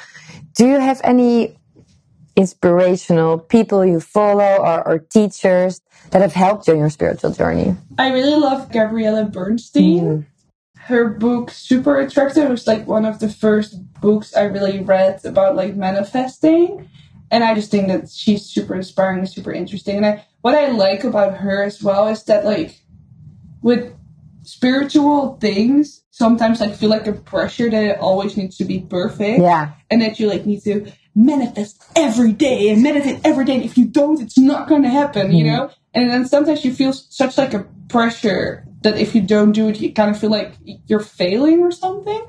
Do 0.57 0.66
you 0.66 0.80
have 0.80 1.00
any 1.04 1.57
inspirational 2.37 3.38
people 3.38 3.85
you 3.85 4.00
follow 4.00 4.57
or, 4.57 4.87
or 4.87 4.99
teachers 4.99 5.80
that 6.11 6.23
have 6.23 6.33
helped 6.33 6.66
you 6.66 6.75
in 6.75 6.80
your 6.80 6.90
spiritual 6.90 7.30
journey? 7.30 7.76
I 7.99 8.11
really 8.12 8.40
love 8.40 8.71
Gabrielle 8.73 9.25
Bernstein. 9.26 10.26
Her 10.90 11.09
book 11.09 11.50
Super 11.50 12.00
Attractor 12.00 12.42
it 12.42 12.50
was 12.50 12.66
like 12.66 12.87
one 12.87 13.04
of 13.04 13.20
the 13.20 13.28
first 13.28 13.76
books 14.00 14.35
I 14.35 14.42
really 14.42 14.80
read 14.80 15.25
about 15.25 15.54
like 15.54 15.76
manifesting. 15.76 16.88
And 17.30 17.44
I 17.44 17.54
just 17.54 17.70
think 17.70 17.87
that 17.87 18.11
she's 18.11 18.44
super 18.44 18.75
inspiring 18.75 19.20
and 19.20 19.28
super 19.28 19.52
interesting. 19.52 19.99
And 19.99 20.06
I, 20.06 20.26
what 20.40 20.56
I 20.56 20.70
like 20.70 21.04
about 21.04 21.37
her 21.37 21.62
as 21.62 21.80
well 21.80 22.09
is 22.09 22.25
that 22.25 22.44
like 22.44 22.82
with 23.62 23.94
spiritual 24.42 25.37
things, 25.40 26.02
sometimes 26.11 26.61
I 26.61 26.70
feel 26.70 26.90
like 26.90 27.06
a 27.06 27.12
pressure 27.12 27.70
that 27.70 27.85
it 27.85 27.99
always 28.00 28.37
needs 28.37 28.56
to 28.56 28.64
be 28.64 28.80
perfect 28.80 29.40
Yeah. 29.40 29.70
and 29.90 30.02
that 30.02 30.18
you 30.18 30.26
like 30.26 30.44
need 30.44 30.64
to 30.64 30.90
manifest 31.14 31.84
every 31.95 32.32
day 32.32 32.71
and 32.71 32.82
meditate 32.82 33.21
every 33.25 33.45
day. 33.45 33.54
And 33.54 33.64
if 33.64 33.78
you 33.78 33.86
don't, 33.86 34.21
it's 34.21 34.36
not 34.36 34.69
going 34.69 34.82
to 34.82 34.91
happen, 34.91 35.32
you 35.32 35.45
mm-hmm. 35.45 35.56
know? 35.56 35.71
And 35.95 36.10
then 36.10 36.26
sometimes 36.26 36.64
you 36.64 36.73
feel 36.73 36.93
such 36.93 37.38
like 37.38 37.54
a 37.54 37.67
pressure 37.88 38.67
that 38.82 38.97
if 38.97 39.14
you 39.14 39.21
don't 39.21 39.52
do 39.52 39.69
it, 39.69 39.80
you 39.80 39.93
kind 39.93 40.10
of 40.10 40.19
feel 40.19 40.30
like 40.30 40.54
you're 40.86 41.00
failing 41.00 41.60
or 41.60 41.71
something. 41.71 42.23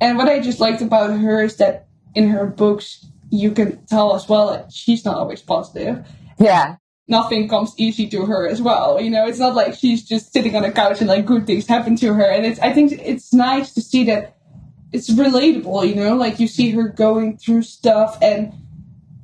And 0.00 0.18
what 0.18 0.28
I 0.28 0.40
just 0.40 0.60
liked 0.60 0.82
about 0.82 1.10
her 1.10 1.42
is 1.42 1.56
that 1.56 1.86
in 2.14 2.28
her 2.30 2.46
books, 2.46 3.06
you 3.30 3.52
can 3.52 3.84
tell 3.86 4.14
as 4.14 4.28
well 4.28 4.50
that 4.50 4.72
she's 4.72 5.04
not 5.04 5.16
always 5.16 5.40
positive. 5.40 6.04
Yeah. 6.38 6.76
Nothing 7.08 7.48
comes 7.48 7.74
easy 7.76 8.08
to 8.08 8.26
her 8.26 8.48
as 8.48 8.60
well. 8.60 9.00
You 9.00 9.10
know, 9.10 9.26
it's 9.26 9.38
not 9.38 9.54
like 9.54 9.74
she's 9.74 10.02
just 10.02 10.32
sitting 10.32 10.54
on 10.56 10.64
a 10.64 10.72
couch 10.72 11.00
and 11.00 11.08
like 11.08 11.24
good 11.24 11.46
things 11.46 11.66
happen 11.66 11.96
to 11.96 12.14
her. 12.14 12.24
And 12.24 12.44
it's, 12.44 12.60
I 12.60 12.72
think 12.72 12.92
it's 12.92 13.32
nice 13.32 13.72
to 13.74 13.80
see 13.80 14.04
that 14.04 14.36
it's 14.92 15.10
relatable, 15.10 15.88
you 15.88 15.94
know, 15.94 16.14
like 16.14 16.38
you 16.38 16.46
see 16.46 16.70
her 16.72 16.88
going 16.88 17.38
through 17.38 17.62
stuff 17.62 18.18
and 18.20 18.52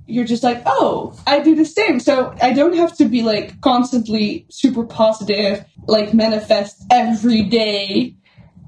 you're 0.08 0.24
just 0.24 0.42
like, 0.42 0.62
oh, 0.66 1.14
I 1.26 1.40
do 1.40 1.54
the 1.54 1.64
same. 1.66 2.00
So 2.00 2.34
I 2.42 2.52
don't 2.54 2.74
have 2.76 2.96
to 2.96 3.04
be 3.04 3.22
like 3.22 3.60
constantly 3.60 4.46
super 4.50 4.84
positive, 4.84 5.64
like 5.86 6.14
manifest 6.14 6.82
every 6.90 7.42
day 7.42 8.16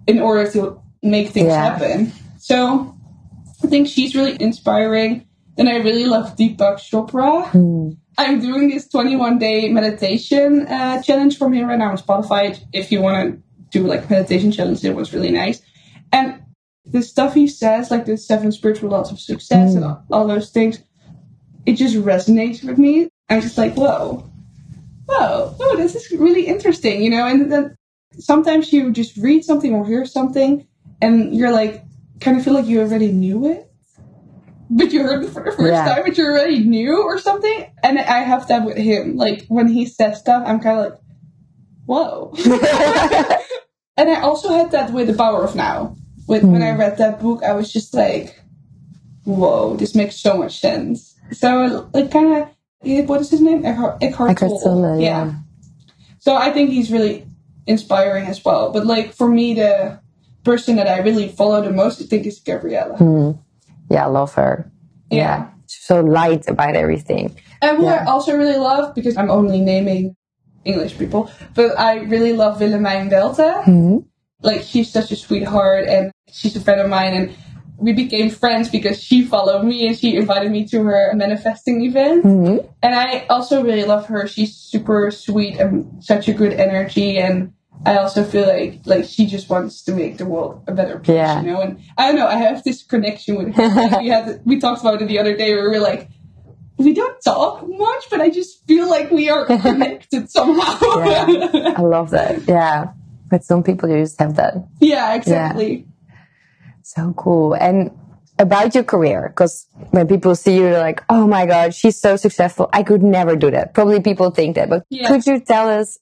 in 0.06 0.20
order 0.20 0.50
to 0.52 0.80
make 1.02 1.28
things 1.30 1.48
Yeah. 1.48 1.64
happen. 1.64 2.12
So 2.38 2.94
I 3.64 3.66
think 3.66 3.88
she's 3.88 4.14
really 4.14 4.36
inspiring. 4.40 5.26
Then 5.56 5.66
I 5.66 5.76
really 5.76 6.04
love 6.04 6.36
Deepak 6.36 6.76
Chopra. 6.78 7.46
Mm. 7.50 7.96
I'm 8.18 8.40
doing 8.40 8.68
this 8.68 8.86
21 8.88 9.38
day 9.38 9.68
meditation 9.70 10.66
uh, 10.66 11.02
challenge 11.02 11.38
from 11.38 11.52
him 11.54 11.66
right 11.68 11.78
now 11.78 11.90
on 11.90 11.96
Spotify. 11.96 12.58
If 12.72 12.92
you 12.92 13.00
want 13.00 13.34
to 13.34 13.78
do 13.78 13.86
like 13.86 14.10
meditation 14.10 14.52
challenge, 14.52 14.84
it 14.84 14.94
was 14.94 15.14
really 15.14 15.30
nice. 15.30 15.62
And 16.12 16.42
the 16.84 17.02
stuff 17.02 17.34
he 17.34 17.46
says, 17.46 17.90
like 17.90 18.04
the 18.04 18.16
seven 18.16 18.52
spiritual 18.52 18.90
laws 18.90 19.10
of 19.12 19.20
success 19.20 19.74
and 19.74 19.84
all, 19.84 20.04
all 20.10 20.26
those 20.26 20.50
things, 20.50 20.82
it 21.66 21.74
just 21.74 21.96
resonates 21.96 22.64
with 22.64 22.78
me. 22.78 23.08
I'm 23.28 23.40
just 23.40 23.58
like, 23.58 23.74
whoa, 23.74 24.28
whoa, 25.06 25.54
oh, 25.58 25.76
this 25.76 25.94
is 25.94 26.10
really 26.12 26.46
interesting, 26.46 27.02
you 27.02 27.10
know. 27.10 27.26
And 27.26 27.50
then 27.50 27.76
sometimes 28.18 28.72
you 28.72 28.90
just 28.92 29.16
read 29.16 29.44
something 29.44 29.74
or 29.74 29.86
hear 29.86 30.04
something, 30.04 30.66
and 31.00 31.34
you're 31.34 31.52
like, 31.52 31.84
kind 32.20 32.36
of 32.36 32.44
feel 32.44 32.54
like 32.54 32.66
you 32.66 32.80
already 32.80 33.12
knew 33.12 33.50
it 33.50 33.70
but 34.70 34.92
you 34.92 35.02
heard 35.02 35.24
it 35.24 35.30
for 35.30 35.42
the 35.42 35.50
first 35.50 35.72
Yeah. 35.72 35.94
time, 35.94 36.04
but 36.06 36.16
you 36.16 36.24
already 36.24 36.60
knew 36.60 37.02
or 37.02 37.18
something. 37.18 37.66
And 37.82 37.98
I 37.98 38.20
have 38.20 38.46
that 38.48 38.64
with 38.64 38.76
him. 38.76 39.16
Like 39.16 39.46
when 39.48 39.68
he 39.68 39.84
says 39.84 40.18
stuff, 40.20 40.44
I'm 40.46 40.60
kind 40.60 40.78
of 40.78 40.84
like, 40.84 41.00
whoa. 41.86 42.32
and 43.96 44.08
I 44.08 44.20
also 44.20 44.50
had 44.50 44.70
that 44.70 44.92
with 44.92 45.08
The 45.08 45.14
Power 45.14 45.42
of 45.42 45.56
Now. 45.56 45.96
With 46.28 46.44
when 46.44 46.62
I 46.62 46.72
hmm. 46.72 46.78
read 46.78 46.98
that 46.98 47.20
book, 47.20 47.42
I 47.42 47.52
was 47.54 47.72
just 47.72 47.92
like, 47.92 48.40
whoa, 49.24 49.74
this 49.76 49.96
makes 49.96 50.14
so 50.14 50.36
much 50.36 50.60
sense. 50.60 51.09
So 51.32 51.88
like 51.92 52.10
kind 52.10 52.42
of, 52.42 53.08
what 53.08 53.20
is 53.20 53.30
his 53.30 53.40
name? 53.40 53.64
Eckhart, 53.64 54.02
Eckhart, 54.02 54.30
Eckhart 54.30 54.50
Tolle. 54.50 54.82
Tolle, 54.82 55.00
yeah. 55.00 55.34
So 56.18 56.34
I 56.34 56.50
think 56.50 56.70
he's 56.70 56.90
really 56.90 57.26
inspiring 57.66 58.26
as 58.26 58.44
well. 58.44 58.72
But 58.72 58.86
like 58.86 59.12
for 59.14 59.28
me, 59.28 59.54
the 59.54 60.00
person 60.44 60.76
that 60.76 60.88
I 60.88 60.98
really 60.98 61.28
follow 61.28 61.62
the 61.62 61.70
most, 61.70 62.00
I 62.00 62.04
think, 62.06 62.26
is 62.26 62.40
Gabrielle. 62.40 62.96
Mm. 62.96 63.38
Yeah, 63.90 64.04
I 64.04 64.08
love 64.08 64.34
her. 64.34 64.70
Yeah. 65.10 65.48
She's 65.66 65.84
so 65.86 66.00
light 66.00 66.48
about 66.48 66.74
everything. 66.74 67.36
And 67.62 67.78
who 67.78 67.86
I 67.86 68.04
also 68.06 68.36
really 68.36 68.56
love, 68.56 68.94
because 68.94 69.16
I'm 69.16 69.30
only 69.30 69.60
naming 69.60 70.16
English 70.64 70.98
people, 70.98 71.30
but 71.54 71.78
I 71.78 72.00
really 72.00 72.32
love 72.32 72.58
Willemijn 72.58 73.10
Welte. 73.10 73.64
Mhm. 73.64 74.04
Like, 74.42 74.62
she's 74.62 74.90
such 74.90 75.10
a 75.12 75.16
sweetheart, 75.16 75.86
and 75.86 76.10
she's 76.30 76.56
a 76.56 76.60
friend 76.60 76.80
of 76.80 76.88
mine, 76.88 77.12
and 77.12 77.30
we 77.80 77.92
became 77.92 78.28
friends 78.30 78.68
because 78.68 79.02
she 79.02 79.24
followed 79.24 79.64
me 79.64 79.86
and 79.88 79.96
she 79.98 80.14
invited 80.16 80.50
me 80.52 80.66
to 80.68 80.82
her 80.84 81.12
manifesting 81.14 81.82
event. 81.84 82.24
Mhm. 82.24 82.66
And 82.82 82.94
I 82.94 83.24
also 83.30 83.62
really 83.64 83.84
love 83.84 84.06
her. 84.06 84.26
She's 84.28 84.54
super 84.54 85.10
sweet 85.10 85.58
and 85.58 85.86
such 86.04 86.28
a 86.28 86.32
good 86.34 86.52
energy, 86.52 87.18
and 87.18 87.52
I 87.86 87.96
also 87.96 88.22
feel 88.24 88.46
like 88.46 88.80
like 88.84 89.04
she 89.06 89.24
just 89.26 89.48
wants 89.48 89.82
to 89.84 89.92
make 89.92 90.18
the 90.18 90.26
world 90.26 90.62
a 90.68 90.72
better 90.72 90.98
place, 90.98 91.16
Yeah. 91.16 91.40
you 91.40 91.50
know. 91.52 91.60
And 91.62 91.78
I 91.96 92.08
don't 92.08 92.16
know, 92.20 92.26
I 92.28 92.36
have 92.36 92.62
this 92.62 92.82
connection 92.82 93.36
with 93.36 93.54
her. 93.56 93.68
Like, 93.68 94.00
we 94.04 94.08
had 94.08 94.40
we 94.44 94.60
talked 94.60 94.82
about 94.82 95.00
it 95.00 95.08
the 95.08 95.18
other 95.18 95.34
day. 95.34 95.54
Where 95.54 95.70
we 95.70 95.78
were 95.78 95.82
like, 95.92 96.08
we 96.76 96.92
don't 96.92 97.18
talk 97.22 97.66
much, 97.66 98.04
but 98.10 98.20
I 98.20 98.28
just 98.30 98.66
feel 98.66 98.88
like 98.90 99.10
we 99.10 99.30
are 99.30 99.44
connected 99.66 100.30
somehow. 100.30 101.04
Yeah. 101.04 101.74
I 101.76 101.80
love 101.80 102.10
that. 102.10 102.46
Yeah. 102.46 102.92
But 103.30 103.44
some 103.44 103.62
people 103.62 103.88
just 103.88 104.18
have 104.20 104.36
that. 104.36 104.54
yeah, 104.80 105.14
exactly. 105.14 105.86
So 106.96 107.12
cool. 107.16 107.54
And 107.54 107.92
about 108.40 108.74
your 108.74 108.82
career, 108.82 109.28
because 109.28 109.68
when 109.90 110.08
people 110.08 110.34
see 110.34 110.56
you, 110.56 110.62
they're 110.62 110.80
like, 110.80 111.04
oh 111.08 111.26
my 111.28 111.46
God, 111.46 111.72
she's 111.72 111.96
so 111.96 112.16
successful. 112.16 112.68
I 112.72 112.82
could 112.82 113.00
never 113.00 113.36
do 113.36 113.48
that. 113.52 113.74
Probably 113.74 114.00
people 114.00 114.32
think 114.32 114.56
that. 114.56 114.68
But 114.68 114.84
Yeah. 114.90 115.06
could 115.06 115.24
you 115.24 115.38
tell 115.38 115.68
us, 115.68 115.98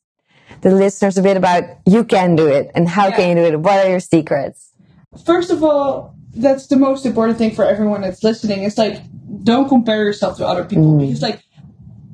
the 0.62 0.70
listeners, 0.70 1.18
a 1.18 1.22
bit 1.22 1.37
about 1.37 1.64
you 1.85 2.05
can 2.05 2.37
do 2.37 2.46
it 2.46 2.70
and 2.74 2.88
how 2.88 3.09
Yeah. 3.09 3.16
can 3.16 3.29
you 3.29 3.35
do 3.35 3.44
it? 3.44 3.61
What 3.61 3.85
are 3.85 3.90
your 3.90 4.01
secrets? 4.01 4.70
First 5.27 5.51
of 5.51 5.62
all, 5.62 6.14
that's 6.35 6.68
the 6.68 6.77
most 6.77 7.05
important 7.05 7.37
thing 7.37 7.51
for 7.51 7.66
everyone 7.66 8.01
that's 8.01 8.24
listening. 8.24 8.62
It's 8.62 8.79
like 8.79 9.03
don't 9.44 9.68
compare 9.68 10.03
yourself 10.05 10.38
to 10.38 10.46
other 10.46 10.64
people 10.64 10.92
mm. 10.94 11.01
because 11.01 11.20
like 11.20 11.42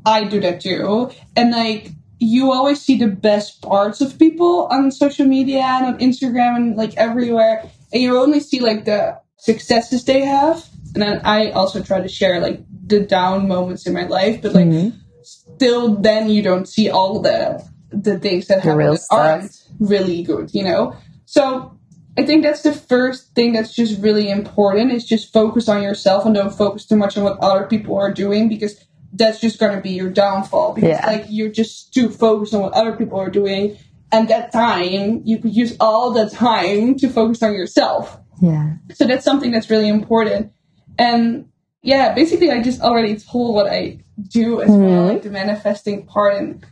I 0.05 0.25
do 0.25 0.41
that 0.41 0.61
too. 0.61 1.11
And 1.37 1.53
like 1.53 1.91
you 2.19 2.53
always 2.53 2.81
see 2.81 2.97
the 2.97 3.07
best 3.09 3.63
parts 3.63 4.01
of 4.01 4.19
people 4.19 4.67
on 4.71 4.91
social 4.91 5.27
media 5.27 5.61
and 5.61 5.87
on 5.87 5.99
Instagram 5.99 6.57
and 6.57 6.77
like 6.77 6.97
everywhere. 6.97 7.71
And 7.95 8.03
you 8.03 8.19
only 8.19 8.41
see 8.41 8.61
like 8.61 8.85
the 8.85 9.19
successes 9.39 10.05
they 10.05 10.21
have. 10.23 10.67
And 10.95 11.03
then 11.03 11.21
I 11.25 11.51
also 11.53 11.83
try 11.83 12.01
to 12.01 12.09
share 12.09 12.41
like 12.41 12.61
the 12.87 13.01
down 13.01 13.49
moments 13.49 13.87
in 13.87 13.95
my 13.95 14.07
life, 14.07 14.43
but 14.43 14.53
like 14.53 14.67
Mm-hmm. 14.67 14.99
still 15.23 15.95
then 15.97 16.29
you 16.29 16.43
don't 16.43 16.69
see 16.69 16.91
all 16.91 17.21
the 17.23 17.65
the 17.91 18.19
things 18.19 18.49
that 18.49 18.61
happen 18.63 18.79
that 18.91 19.01
aren't 19.11 19.63
really 19.79 20.23
good, 20.25 20.53
you 20.53 20.65
know? 20.65 20.97
So 21.27 21.79
I 22.19 22.25
think 22.25 22.43
that's 22.43 22.63
the 22.63 22.73
first 22.73 23.35
thing 23.37 23.53
that's 23.53 23.75
just 23.75 24.01
really 24.03 24.29
important 24.31 24.91
is 24.93 25.07
just 25.07 25.33
focus 25.33 25.69
on 25.69 25.83
yourself 25.83 26.27
and 26.27 26.35
don't 26.35 26.53
focus 26.53 26.87
too 26.87 26.97
much 26.97 27.17
on 27.17 27.23
what 27.25 27.39
other 27.41 27.67
people 27.67 27.97
are 27.97 28.13
doing 28.13 28.49
because 28.49 28.85
that's 29.13 29.41
just 29.41 29.61
gonna 29.61 29.81
be 29.81 29.91
your 29.91 30.11
downfall. 30.11 30.75
Because 30.75 30.89
Yeah. 30.91 31.07
like 31.07 31.27
you're 31.29 31.49
just 31.51 31.95
too 31.95 32.09
focused 32.09 32.53
on 32.55 32.63
what 32.63 32.73
other 32.73 32.97
people 32.97 33.19
are 33.21 33.31
doing 33.31 33.77
and 34.15 34.29
that 34.29 34.53
time 34.53 35.23
you 35.25 35.39
could 35.39 35.55
use 35.55 35.77
all 35.81 36.13
the 36.13 36.31
time 36.31 36.95
to 36.95 37.09
focus 37.09 37.43
on 37.43 37.53
yourself. 37.53 38.17
Yeah. 38.41 38.75
So 38.93 39.07
that's 39.07 39.25
something 39.25 39.51
that's 39.51 39.69
really 39.71 39.89
important. 39.89 40.53
And 40.99 41.49
yeah, 41.83 42.15
basically, 42.15 42.51
I 42.53 42.63
just 42.63 42.81
already 42.81 43.17
told 43.17 43.57
what 43.57 43.67
I 43.67 43.99
do 44.29 44.63
as 44.63 44.69
well, 44.69 44.79
mm-hmm. 44.79 45.09
like 45.09 45.23
the 45.23 45.31
manifesting 45.31 46.07
part, 46.07 46.37
and 46.37 46.65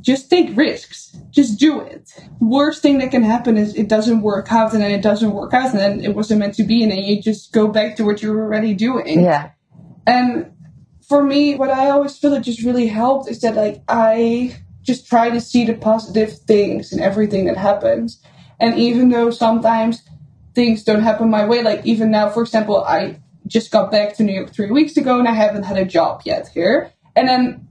just 0.00 0.28
take 0.28 0.54
risks. 0.56 1.16
Just 1.30 1.58
do 1.58 1.80
it. 1.80 2.10
Worst 2.38 2.82
thing 2.82 2.98
that 2.98 3.10
can 3.10 3.22
happen 3.22 3.56
is 3.56 3.74
it 3.74 3.88
doesn't 3.88 4.20
work 4.20 4.52
out, 4.52 4.74
and 4.74 4.82
then 4.82 4.90
it 4.90 5.02
doesn't 5.02 5.32
work 5.32 5.54
out, 5.54 5.70
and 5.70 5.78
then 5.78 6.04
it 6.04 6.14
wasn't 6.14 6.40
meant 6.40 6.54
to 6.54 6.64
be, 6.64 6.82
and 6.82 6.92
then 6.92 6.98
you 6.98 7.22
just 7.22 7.52
go 7.52 7.68
back 7.68 7.96
to 7.96 8.04
what 8.04 8.22
you 8.22 8.30
were 8.30 8.44
already 8.44 8.74
doing. 8.74 9.24
Yeah. 9.24 9.52
And 10.06 10.52
for 11.08 11.22
me, 11.22 11.54
what 11.54 11.70
I 11.70 11.88
always 11.88 12.18
feel 12.18 12.34
it 12.34 12.42
just 12.42 12.62
really 12.62 12.88
helped 12.88 13.30
is 13.30 13.40
that 13.40 13.54
like 13.54 13.82
I 13.88 14.54
just 14.88 15.06
try 15.06 15.28
to 15.28 15.38
see 15.38 15.66
the 15.66 15.74
positive 15.74 16.32
things 16.32 16.92
in 16.94 16.98
everything 16.98 17.44
that 17.44 17.58
happens. 17.58 18.22
And 18.58 18.78
even 18.78 19.10
though 19.10 19.30
sometimes 19.30 20.02
things 20.54 20.82
don't 20.82 21.02
happen 21.02 21.28
my 21.28 21.44
way, 21.46 21.62
like 21.62 21.84
even 21.84 22.10
now, 22.10 22.30
for 22.30 22.42
example, 22.42 22.82
I 22.82 23.20
just 23.46 23.70
got 23.70 23.90
back 23.90 24.16
to 24.16 24.22
New 24.22 24.32
York 24.32 24.50
three 24.50 24.70
weeks 24.70 24.96
ago 24.96 25.18
and 25.18 25.28
I 25.28 25.32
haven't 25.32 25.64
had 25.64 25.76
a 25.76 25.84
job 25.84 26.22
yet 26.24 26.48
here. 26.48 26.90
And 27.14 27.28
then 27.28 27.68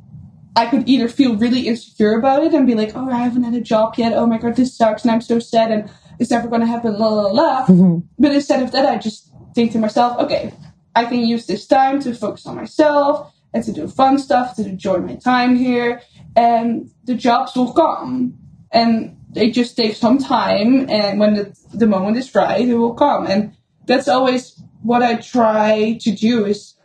I 0.55 0.67
could 0.67 0.87
either 0.87 1.09
feel 1.09 1.35
really 1.35 1.67
insecure 1.67 2.19
about 2.19 2.43
it 2.43 2.53
and 2.53 2.67
be 2.67 2.75
like, 2.75 2.95
oh, 2.95 3.09
I 3.09 3.17
haven't 3.17 3.43
had 3.43 3.55
a 3.55 3.61
job 3.61 3.95
yet. 3.97 4.13
Oh 4.13 4.27
my 4.27 4.37
God, 4.37 4.55
this 4.55 4.77
sucks. 4.77 5.01
And 5.01 5.11
I'm 5.11 5.21
so 5.21 5.39
sad 5.39 5.71
and 5.71 5.89
it's 6.19 6.29
never 6.29 6.47
going 6.47 6.61
to 6.61 6.67
happen. 6.67 6.99
La 6.99 7.07
la 7.07 7.31
la. 7.31 7.65
Mm-hmm. 7.65 8.07
But 8.19 8.31
instead 8.31 8.61
of 8.61 8.71
that, 8.73 8.85
I 8.85 8.97
just 8.99 9.31
think 9.55 9.71
to 9.71 9.79
myself, 9.79 10.19
okay, 10.19 10.53
I 10.95 11.05
can 11.05 11.21
use 11.25 11.47
this 11.47 11.65
time 11.65 11.99
to 12.01 12.13
focus 12.13 12.45
on 12.45 12.55
myself 12.55 13.33
and 13.57 13.65
to 13.65 13.73
do 13.73 13.87
fun 13.87 14.19
stuff, 14.19 14.55
to 14.55 14.65
enjoy 14.65 14.97
my 14.99 15.15
time 15.15 15.55
here. 15.55 16.01
And 16.35 16.89
the 17.05 17.15
jobs 17.15 17.55
will 17.55 17.73
come. 17.73 18.37
And 18.71 19.17
they 19.29 19.49
just 19.49 19.75
take 19.75 19.95
some 19.95 20.19
time. 20.19 20.89
And 20.89 21.19
when 21.19 21.33
the, 21.33 21.57
the 21.73 21.87
moment 21.87 22.17
is 22.17 22.33
right, 22.35 22.67
it 22.67 22.75
will 22.75 22.93
come. 22.93 23.25
And 23.25 23.55
that's 23.85 24.07
always 24.07 24.61
what 24.83 25.01
I 25.01 25.15
try 25.15 25.97
to 26.01 26.11
do 26.11 26.45
is 26.45 26.75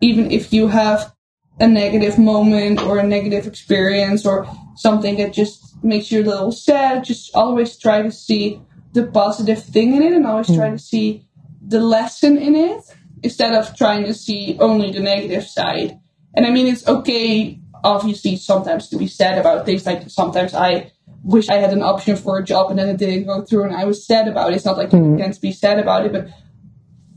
even 0.00 0.30
if 0.30 0.52
you 0.52 0.68
have 0.68 1.12
a 1.58 1.66
negative 1.66 2.18
moment 2.18 2.80
or 2.80 2.98
a 2.98 3.06
negative 3.06 3.46
experience 3.46 4.24
or 4.24 4.46
something 4.76 5.16
that 5.16 5.32
just 5.32 5.82
makes 5.84 6.10
you 6.10 6.22
a 6.22 6.24
little 6.24 6.52
sad, 6.52 7.04
just 7.04 7.34
always 7.34 7.76
try 7.76 8.02
to 8.02 8.10
see 8.10 8.60
the 8.92 9.06
positive 9.06 9.62
thing 9.62 9.94
in 9.94 10.02
it 10.02 10.12
and 10.12 10.26
always 10.26 10.46
try 10.46 10.70
mm. 10.70 10.72
to 10.72 10.78
see 10.78 11.26
the 11.60 11.80
lesson 11.80 12.38
in 12.38 12.54
it 12.54 12.82
instead 13.22 13.54
of 13.54 13.76
trying 13.76 14.04
to 14.04 14.14
see 14.14 14.56
only 14.60 14.90
the 14.90 15.00
negative 15.00 15.44
side. 15.44 15.99
And 16.34 16.46
I 16.46 16.50
mean, 16.50 16.66
it's 16.66 16.86
okay, 16.86 17.60
obviously, 17.82 18.36
sometimes 18.36 18.88
to 18.88 18.96
be 18.96 19.06
sad 19.06 19.38
about 19.38 19.66
things. 19.66 19.86
Like 19.86 20.08
sometimes 20.08 20.54
I 20.54 20.92
wish 21.22 21.48
I 21.48 21.56
had 21.56 21.72
an 21.72 21.82
option 21.82 22.16
for 22.16 22.38
a 22.38 22.44
job 22.44 22.70
and 22.70 22.78
then 22.78 22.88
it 22.88 22.96
didn't 22.96 23.26
go 23.26 23.42
through 23.42 23.64
and 23.64 23.76
I 23.76 23.84
was 23.84 24.06
sad 24.06 24.28
about 24.28 24.50
it. 24.50 24.56
It's 24.56 24.64
not 24.64 24.78
like 24.78 24.90
mm-hmm. 24.90 25.12
you 25.12 25.18
can't 25.18 25.40
be 25.40 25.52
sad 25.52 25.78
about 25.78 26.06
it, 26.06 26.12
but 26.12 26.28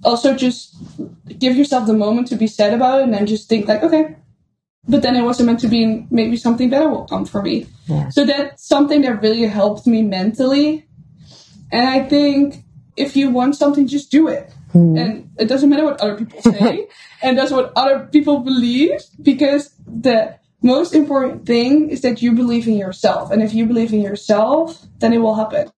also 0.03 0.35
just 0.35 0.75
give 1.39 1.55
yourself 1.55 1.87
the 1.87 1.93
moment 1.93 2.27
to 2.27 2.35
be 2.35 2.47
sad 2.47 2.73
about 2.73 2.99
it 2.99 3.03
and 3.03 3.13
then 3.13 3.25
just 3.25 3.47
think 3.47 3.67
like, 3.67 3.83
okay, 3.83 4.15
but 4.87 5.01
then 5.01 5.15
it 5.15 5.23
wasn't 5.23 5.47
meant 5.47 5.61
to 5.61 5.67
be 5.67 5.83
and 5.83 6.11
maybe 6.11 6.35
something 6.35 6.69
better 6.69 6.89
will 6.89 7.05
come 7.05 7.25
for 7.25 7.41
me. 7.41 7.67
Yeah. 7.87 8.09
So 8.09 8.25
that's 8.25 8.67
something 8.67 9.01
that 9.03 9.21
really 9.21 9.45
helped 9.45 9.87
me 9.87 10.01
mentally. 10.01 10.85
And 11.71 11.87
I 11.87 12.03
think 12.03 12.63
if 12.97 13.15
you 13.15 13.29
want 13.29 13.55
something, 13.55 13.87
just 13.87 14.11
do 14.11 14.27
it. 14.27 14.51
Hmm. 14.73 14.97
And 14.97 15.29
it 15.37 15.45
doesn't 15.45 15.69
matter 15.69 15.85
what 15.85 16.01
other 16.01 16.17
people 16.17 16.41
say, 16.41 16.87
and 17.21 17.37
that's 17.37 17.51
what 17.51 17.71
other 17.75 18.09
people 18.11 18.39
believe, 18.39 18.99
because 19.21 19.71
the 19.87 20.35
most 20.61 20.93
important 20.95 21.45
thing 21.45 21.89
is 21.89 22.01
that 22.01 22.21
you 22.21 22.31
believe 22.33 22.67
in 22.67 22.75
yourself. 22.75 23.31
And 23.31 23.41
if 23.43 23.53
you 23.53 23.65
believe 23.65 23.93
in 23.93 24.01
yourself, 24.01 24.85
then 24.99 25.13
it 25.13 25.19
will 25.19 25.35
happen. 25.35 25.69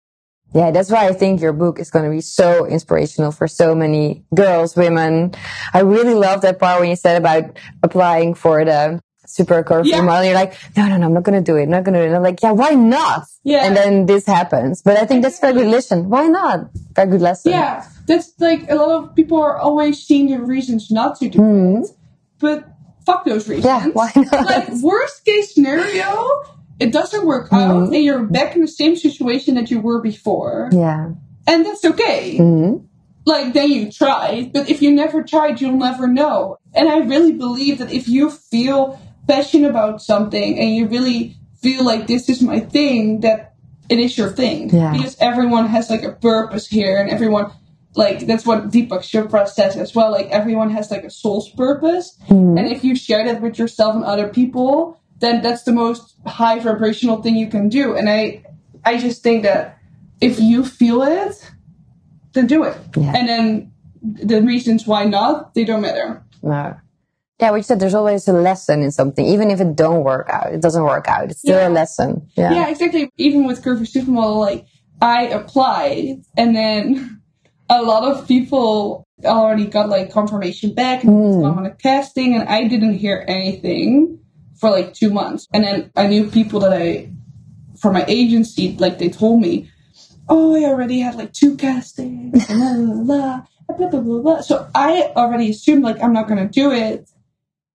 Yeah, 0.55 0.71
that's 0.71 0.91
why 0.91 1.09
I 1.09 1.13
think 1.13 1.41
your 1.41 1.53
book 1.53 1.81
is 1.81 1.91
going 1.91 2.05
to 2.05 2.11
be 2.13 2.21
so 2.21 2.65
inspirational 2.67 3.33
for 3.33 3.49
so 3.49 3.75
many 3.75 4.25
girls, 4.33 4.77
women. 4.77 5.35
I 5.73 5.81
really 5.81 6.15
love 6.15 6.43
that 6.43 6.61
part 6.61 6.81
when 6.81 6.91
you 6.91 6.97
said 6.97 7.17
about 7.21 7.59
applying 7.83 8.35
for 8.35 8.65
the 8.65 9.01
super 9.27 9.65
curvy 9.65 9.87
Yeah. 9.87 10.03
model. 10.03 10.27
You're 10.27 10.35
like, 10.35 10.55
no, 10.77 10.87
no, 10.87 10.97
no, 10.97 11.07
I'm 11.07 11.15
not 11.15 11.25
going 11.25 11.43
to 11.43 11.53
do 11.53 11.57
it. 11.57 11.65
I'm 11.65 11.71
not 11.71 11.83
going 11.83 11.95
to 11.95 12.01
do 12.01 12.05
it. 12.05 12.09
And 12.09 12.17
I'm 12.17 12.23
like, 12.23 12.41
yeah, 12.41 12.53
why 12.53 12.71
not? 12.71 13.25
Yeah. 13.43 13.65
And 13.65 13.77
then 13.77 14.07
this 14.07 14.27
happens. 14.27 14.81
But 14.83 14.97
I 14.99 15.07
think 15.07 15.23
that's 15.23 15.41
very 15.41 15.55
good 15.55 15.67
lesson. 15.67 16.09
Why 16.09 16.29
not? 16.29 16.71
Very 16.95 17.11
good 17.11 17.23
lesson. 17.23 17.51
Yeah, 17.51 17.85
that's 18.07 18.33
like 18.39 18.71
a 18.71 18.75
lot 18.75 18.91
of 19.05 19.15
people 19.15 19.41
are 19.41 19.57
always 19.57 20.03
seeing 20.03 20.29
the 20.31 20.41
reasons 20.41 20.91
not 20.91 21.19
to 21.21 21.29
do 21.29 21.83
it, 21.83 21.91
but 22.39 22.69
fuck 23.07 23.25
those 23.25 23.49
reasons. 23.49 23.65
Yeah, 23.67 23.87
why 23.89 24.11
not? 24.17 24.33
Like 24.47 24.69
worst 24.83 25.25
case 25.25 25.55
scenario, 25.55 26.29
it 26.81 26.93
doesn't 26.93 27.25
work 27.27 27.53
out, 27.53 27.93
and 27.93 28.05
you're 28.05 28.25
back 28.25 28.55
in 28.57 28.63
the 28.63 28.69
same 28.69 28.97
situation 28.97 29.55
that 29.55 29.71
you 29.71 29.81
were 29.81 30.01
before, 30.01 30.69
Yeah. 30.73 31.11
and 31.47 31.65
that's 31.65 31.85
okay. 31.85 32.37
Mhm. 32.39 32.85
Like 33.27 33.55
then 33.55 33.71
you 33.71 33.91
tried, 33.91 34.53
but 34.53 34.69
if 34.69 34.83
you 34.83 34.91
never 34.93 35.23
tried, 35.23 35.61
you'll 35.61 35.79
never 35.79 36.07
know. 36.07 36.59
And 36.75 36.89
I 36.91 36.99
really 36.99 37.33
believe 37.33 37.79
that 37.79 37.91
if 37.93 38.07
you 38.07 38.29
feel 38.31 38.99
passionate 39.27 39.71
about 39.71 40.03
something 40.03 40.59
and 40.59 40.75
you 40.77 40.87
really 40.87 41.37
feel 41.63 41.85
like 41.85 42.07
this 42.07 42.29
is 42.29 42.43
my 42.43 42.61
thing, 42.61 43.21
that 43.21 43.55
it 43.89 43.99
is 43.99 44.19
your 44.19 44.29
thing. 44.29 44.69
Yeah. 44.69 44.93
Because 44.93 45.17
everyone 45.21 45.67
has 45.69 45.89
like 45.89 46.03
a 46.03 46.13
purpose 46.13 46.67
here, 46.67 46.99
and 47.01 47.09
everyone 47.09 47.51
like 47.97 48.27
that's 48.27 48.45
what 48.45 48.71
Deepak 48.71 49.03
Chopra 49.03 49.47
says 49.49 49.77
as 49.77 49.95
well. 49.95 50.11
Like 50.11 50.29
everyone 50.29 50.71
has 50.71 50.91
like 50.91 51.05
a 51.05 51.11
soul's 51.11 51.49
purpose, 51.51 52.19
mm-hmm. 52.29 52.59
and 52.59 52.69
if 52.69 52.85
you 52.85 52.97
share 52.97 53.25
that 53.25 53.41
with 53.41 53.59
yourself 53.59 53.95
and 53.95 54.05
other 54.05 54.29
people, 54.29 55.01
then 55.21 55.43
that's 55.43 55.63
the 55.63 55.73
most 55.73 56.17
high 56.27 56.59
vibrational 56.59 57.23
thing 57.23 57.37
you 57.37 57.49
can 57.49 57.69
do. 57.69 57.97
And 57.97 58.09
I, 58.09 58.45
I 58.85 58.99
just 58.99 59.23
think 59.23 59.43
that 59.45 59.79
if 60.21 60.41
you 60.41 60.65
feel 60.65 61.03
it, 61.03 61.51
then 62.33 62.47
do 62.47 62.65
it. 62.65 62.77
Yeah. 62.97 63.13
And 63.15 63.29
then 63.29 63.73
the 64.03 64.43
reasons 64.43 64.87
why 64.87 65.05
not, 65.05 65.55
they 65.55 65.65
don't 65.65 65.81
matter. 65.81 66.23
No. 66.43 66.77
Yeah, 67.41 67.51
what 67.51 67.57
you 67.57 67.63
said, 67.63 67.81
there's 67.81 67.95
always 67.95 68.29
a 68.29 68.33
lesson 68.33 68.83
in 68.83 68.91
something. 68.91 69.27
Even 69.27 69.51
if 69.51 69.61
it 69.61 69.75
don't 69.75 70.05
work 70.05 70.29
out, 70.31 70.53
it 70.53 70.61
doesn't 70.61 70.85
work 70.85 71.09
out. 71.09 71.31
It's 71.31 71.41
still 71.41 71.59
Yeah. 71.59 71.69
a 71.69 71.71
lesson. 71.71 72.29
Yeah. 72.37 72.53
Yeah, 72.53 72.69
exactly. 72.69 73.11
Even 73.17 73.47
with 73.47 73.63
Curvy 73.63 73.91
Supermodel, 73.91 74.39
like 74.41 74.67
I 75.01 75.25
applied, 75.27 76.23
and 76.37 76.55
then 76.55 77.21
a 77.69 77.83
lot 77.83 78.05
of 78.05 78.29
people 78.29 79.07
already 79.25 79.67
got 79.67 79.89
like 79.89 80.11
confirmation 80.13 80.75
back 80.75 81.05
and 81.05 81.13
Mm. 81.13 81.57
on 81.57 81.67
a 81.67 81.71
casting, 81.71 82.35
and 82.35 82.49
I 82.49 82.67
didn't 82.69 82.95
hear 82.95 83.25
anything 83.29 84.19
for 84.57 84.71
like 84.71 84.95
two 84.95 85.11
months. 85.11 85.47
And 85.53 85.65
then 85.65 85.91
I 85.97 86.07
knew 86.07 86.27
people 86.31 86.61
that 86.61 86.73
I, 86.73 87.11
from 87.79 87.95
my 87.95 88.05
agency, 88.09 88.77
like 88.79 88.99
they 88.99 89.09
told 89.09 89.41
me, 89.41 89.69
"Oh, 90.29 90.55
I 90.55 90.65
already 90.65 91.01
had 91.01 91.15
like 91.17 91.33
two 91.33 91.57
castings." 91.57 92.47
blah, 92.47 93.43
blah, 93.79 93.89
blah, 93.89 94.01
blah, 94.01 94.19
blah. 94.21 94.41
So 94.43 94.69
I 94.75 95.11
already 95.17 95.51
assumed 95.51 95.83
like 95.85 96.03
I'm 96.03 96.13
not 96.13 96.29
gonna 96.29 96.49
do 96.49 96.71
it. 96.71 97.09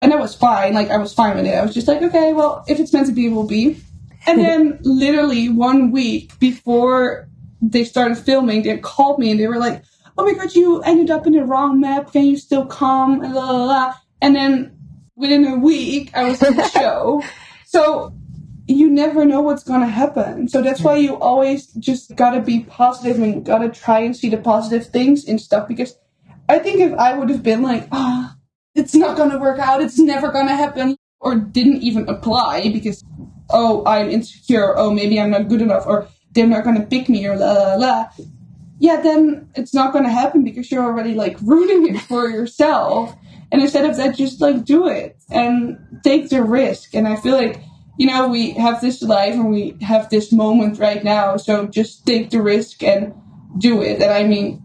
And 0.02 0.12
that 0.12 0.20
was 0.20 0.34
fine. 0.34 0.74
Like 0.74 0.90
I 0.90 0.98
was 0.98 1.14
fine 1.14 1.36
with 1.36 1.46
it. 1.46 1.54
I 1.54 1.62
was 1.64 1.74
just 1.74 1.88
like, 1.88 2.02
okay, 2.02 2.32
well, 2.32 2.64
if 2.68 2.78
it's 2.78 2.92
meant 2.92 3.06
to 3.06 3.12
be, 3.12 3.26
it 3.26 3.32
will 3.32 3.46
be. 3.46 3.80
And 4.26 4.40
then 4.40 4.78
literally 4.82 5.48
one 5.48 5.90
week 5.92 6.38
before 6.38 7.28
they 7.70 7.84
started 7.84 8.18
filming, 8.18 8.62
they 8.62 8.78
called 8.78 9.18
me 9.18 9.30
and 9.30 9.40
they 9.40 9.46
were 9.46 9.58
like, 9.58 9.82
"Oh 10.16 10.24
my 10.24 10.34
god, 10.34 10.54
you 10.54 10.80
ended 10.82 11.10
up 11.10 11.26
in 11.26 11.32
the 11.32 11.44
wrong 11.44 11.80
map. 11.80 12.12
Can 12.12 12.24
you 12.24 12.36
still 12.36 12.66
come?" 12.66 13.22
And 13.22 13.34
la 13.34 13.50
la 13.50 13.64
la. 13.64 13.94
And 14.22 14.34
then 14.34 14.76
within 15.16 15.44
a 15.46 15.56
week, 15.56 16.10
I 16.14 16.28
was 16.28 16.42
in 16.42 16.56
the 16.56 16.68
show. 16.78 17.22
So 17.66 18.12
you 18.68 18.90
never 18.90 19.24
know 19.24 19.40
what's 19.40 19.62
gonna 19.62 19.86
happen. 19.88 20.48
So 20.48 20.62
that's 20.62 20.80
why 20.80 20.96
you 20.96 21.16
always 21.16 21.66
just 21.74 22.14
gotta 22.16 22.40
be 22.40 22.60
positive 22.64 23.22
and 23.22 23.44
gotta 23.44 23.68
try 23.68 24.00
and 24.00 24.16
see 24.16 24.28
the 24.28 24.38
positive 24.38 24.88
things 24.88 25.24
in 25.24 25.38
stuff. 25.38 25.68
Because 25.68 25.96
I 26.48 26.58
think 26.58 26.80
if 26.80 26.92
I 26.94 27.16
would 27.16 27.30
have 27.30 27.42
been 27.42 27.62
like, 27.62 27.88
ah, 27.92 28.36
it's 28.74 28.94
not 28.94 29.16
gonna 29.16 29.38
work 29.38 29.58
out, 29.58 29.82
it's 29.82 29.98
never 29.98 30.30
gonna 30.32 30.56
happen, 30.56 30.96
or 31.20 31.36
didn't 31.36 31.82
even 31.82 32.08
apply 32.08 32.70
because, 32.72 33.04
oh, 33.50 33.84
I'm 33.86 34.10
insecure, 34.10 34.76
oh, 34.76 34.90
maybe 34.92 35.20
I'm 35.20 35.30
not 35.30 35.48
good 35.48 35.62
enough, 35.62 35.86
or 35.86 36.08
they're 36.36 36.46
not 36.46 36.62
gonna 36.62 36.86
pick 36.86 37.08
me, 37.08 37.26
or 37.26 37.36
la 37.36 37.52
la 37.52 37.74
la. 37.74 38.06
Yeah, 38.78 39.00
then 39.00 39.48
it's 39.56 39.74
not 39.74 39.92
gonna 39.92 40.12
happen 40.12 40.44
because 40.44 40.70
you're 40.70 40.84
already 40.84 41.14
like 41.14 41.36
ruining 41.42 41.96
it 41.96 42.00
for 42.02 42.28
yourself. 42.28 43.16
And 43.50 43.62
instead 43.62 43.88
of 43.88 43.96
that, 43.96 44.16
just 44.16 44.40
like 44.40 44.64
do 44.64 44.86
it 44.86 45.16
and 45.30 45.78
take 46.04 46.28
the 46.28 46.42
risk. 46.42 46.94
And 46.94 47.08
I 47.08 47.16
feel 47.16 47.34
like 47.34 47.60
you 47.98 48.06
know, 48.06 48.28
we 48.28 48.50
have 48.50 48.80
this 48.80 49.02
life 49.02 49.34
and 49.34 49.50
we 49.50 49.76
have 49.80 50.10
this 50.10 50.30
moment 50.30 50.78
right 50.78 51.02
now. 51.02 51.36
So 51.38 51.66
just 51.66 52.06
take 52.06 52.30
the 52.30 52.42
risk 52.42 52.82
and 52.82 53.14
do 53.58 53.80
it. 53.80 54.02
And 54.02 54.12
I 54.12 54.24
mean, 54.24 54.62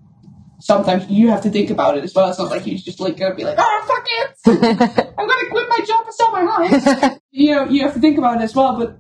sometimes 0.60 1.10
you 1.10 1.29
have 1.29 1.41
to 1.43 1.49
think 1.49 1.69
about 1.69 1.97
it 1.97 2.03
as 2.03 2.13
well. 2.13 2.29
It's 2.29 2.39
not 2.39 2.51
like 2.51 2.65
you 2.67 2.77
just 2.77 2.99
like 2.99 3.17
gonna 3.17 3.36
be 3.36 3.43
like, 3.43 3.57
oh 3.57 3.84
fuck 3.88 4.05
it, 4.07 5.13
I'm 5.17 5.27
gonna 5.27 5.49
quit 5.49 5.69
my 5.69 5.86
job 5.86 6.05
and 6.05 6.13
sell 6.13 6.31
my 6.31 6.45
house. 6.45 7.19
you 7.31 7.51
know, 7.51 7.65
you 7.65 7.81
have 7.84 7.93
to 7.93 7.99
think 7.99 8.17
about 8.17 8.41
it 8.41 8.43
as 8.43 8.55
well. 8.55 8.77
But 8.77 8.97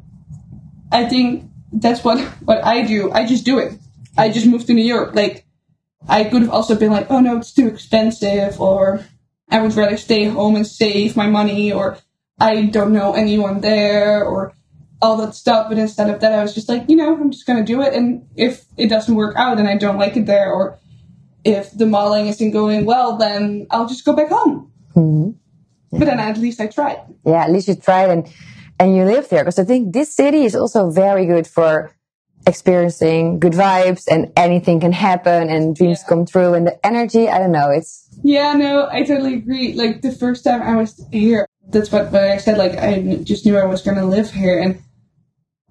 I 0.91 1.05
think 1.05 1.50
that's 1.71 2.03
what 2.03 2.19
what 2.45 2.63
I 2.65 2.83
do. 2.83 3.11
I 3.11 3.25
just 3.25 3.45
do 3.45 3.59
it. 3.59 3.73
I 4.17 4.29
just 4.29 4.45
moved 4.45 4.67
to 4.67 4.73
New 4.73 4.83
York. 4.83 5.15
Like 5.15 5.45
I 6.07 6.23
could 6.23 6.41
have 6.41 6.51
also 6.51 6.75
been 6.75 6.91
like, 6.91 7.09
oh 7.09 7.19
no, 7.19 7.37
it's 7.37 7.53
too 7.53 7.67
expensive, 7.67 8.59
or 8.59 9.05
I 9.49 9.61
would 9.61 9.73
rather 9.73 9.97
stay 9.97 10.25
home 10.25 10.55
and 10.55 10.67
save 10.67 11.15
my 11.15 11.27
money, 11.27 11.71
or 11.71 11.97
I 12.39 12.65
don't 12.65 12.93
know 12.93 13.13
anyone 13.13 13.61
there, 13.61 14.23
or 14.23 14.53
all 15.01 15.17
that 15.17 15.35
stuff. 15.35 15.69
But 15.69 15.77
instead 15.77 16.09
of 16.09 16.19
that, 16.21 16.33
I 16.33 16.41
was 16.41 16.53
just 16.53 16.69
like, 16.69 16.89
you 16.89 16.95
know, 16.95 17.13
I'm 17.13 17.31
just 17.31 17.45
gonna 17.45 17.65
do 17.65 17.81
it. 17.81 17.93
And 17.93 18.27
if 18.35 18.65
it 18.77 18.87
doesn't 18.87 19.15
work 19.15 19.35
out 19.37 19.59
and 19.59 19.67
I 19.67 19.77
don't 19.77 19.97
like 19.97 20.17
it 20.17 20.25
there, 20.25 20.51
or 20.51 20.79
if 21.43 21.71
the 21.71 21.85
modeling 21.85 22.27
isn't 22.27 22.51
going 22.51 22.85
well, 22.85 23.17
then 23.17 23.67
I'll 23.71 23.87
just 23.87 24.05
go 24.05 24.13
back 24.13 24.29
home. 24.29 24.71
Mm-hmm. 24.95 25.97
But 25.97 26.05
then 26.05 26.19
at 26.19 26.37
least 26.37 26.61
I 26.61 26.67
tried. 26.67 27.01
Yeah, 27.25 27.43
at 27.43 27.51
least 27.51 27.67
you 27.67 27.75
tried 27.75 28.09
and 28.09 28.33
and 28.81 28.95
you 28.95 29.05
live 29.05 29.29
there 29.29 29.43
because 29.43 29.59
I 29.59 29.63
think 29.63 29.93
this 29.93 30.13
city 30.13 30.43
is 30.43 30.55
also 30.55 30.89
very 30.89 31.27
good 31.27 31.45
for 31.45 31.93
experiencing 32.47 33.39
good 33.39 33.53
vibes 33.53 34.07
and 34.09 34.33
anything 34.35 34.79
can 34.79 34.91
happen 34.91 35.49
and 35.49 35.75
dreams 35.75 35.99
yeah. 36.01 36.09
come 36.09 36.25
true 36.25 36.55
and 36.55 36.65
the 36.65 36.83
energy. 36.83 37.29
I 37.29 37.37
don't 37.37 37.51
know. 37.51 37.69
It's 37.69 38.09
yeah, 38.23 38.53
no, 38.53 38.89
I 38.91 39.03
totally 39.03 39.35
agree. 39.35 39.73
Like 39.73 40.01
the 40.01 40.11
first 40.11 40.43
time 40.43 40.63
I 40.63 40.75
was 40.75 40.99
here, 41.11 41.47
that's 41.67 41.91
what, 41.91 42.11
what 42.11 42.23
I 42.23 42.37
said. 42.37 42.57
Like 42.57 42.75
I 42.79 43.19
just 43.21 43.45
knew 43.45 43.55
I 43.55 43.65
was 43.65 43.83
going 43.83 43.97
to 43.97 44.05
live 44.05 44.31
here 44.31 44.59
and. 44.59 44.81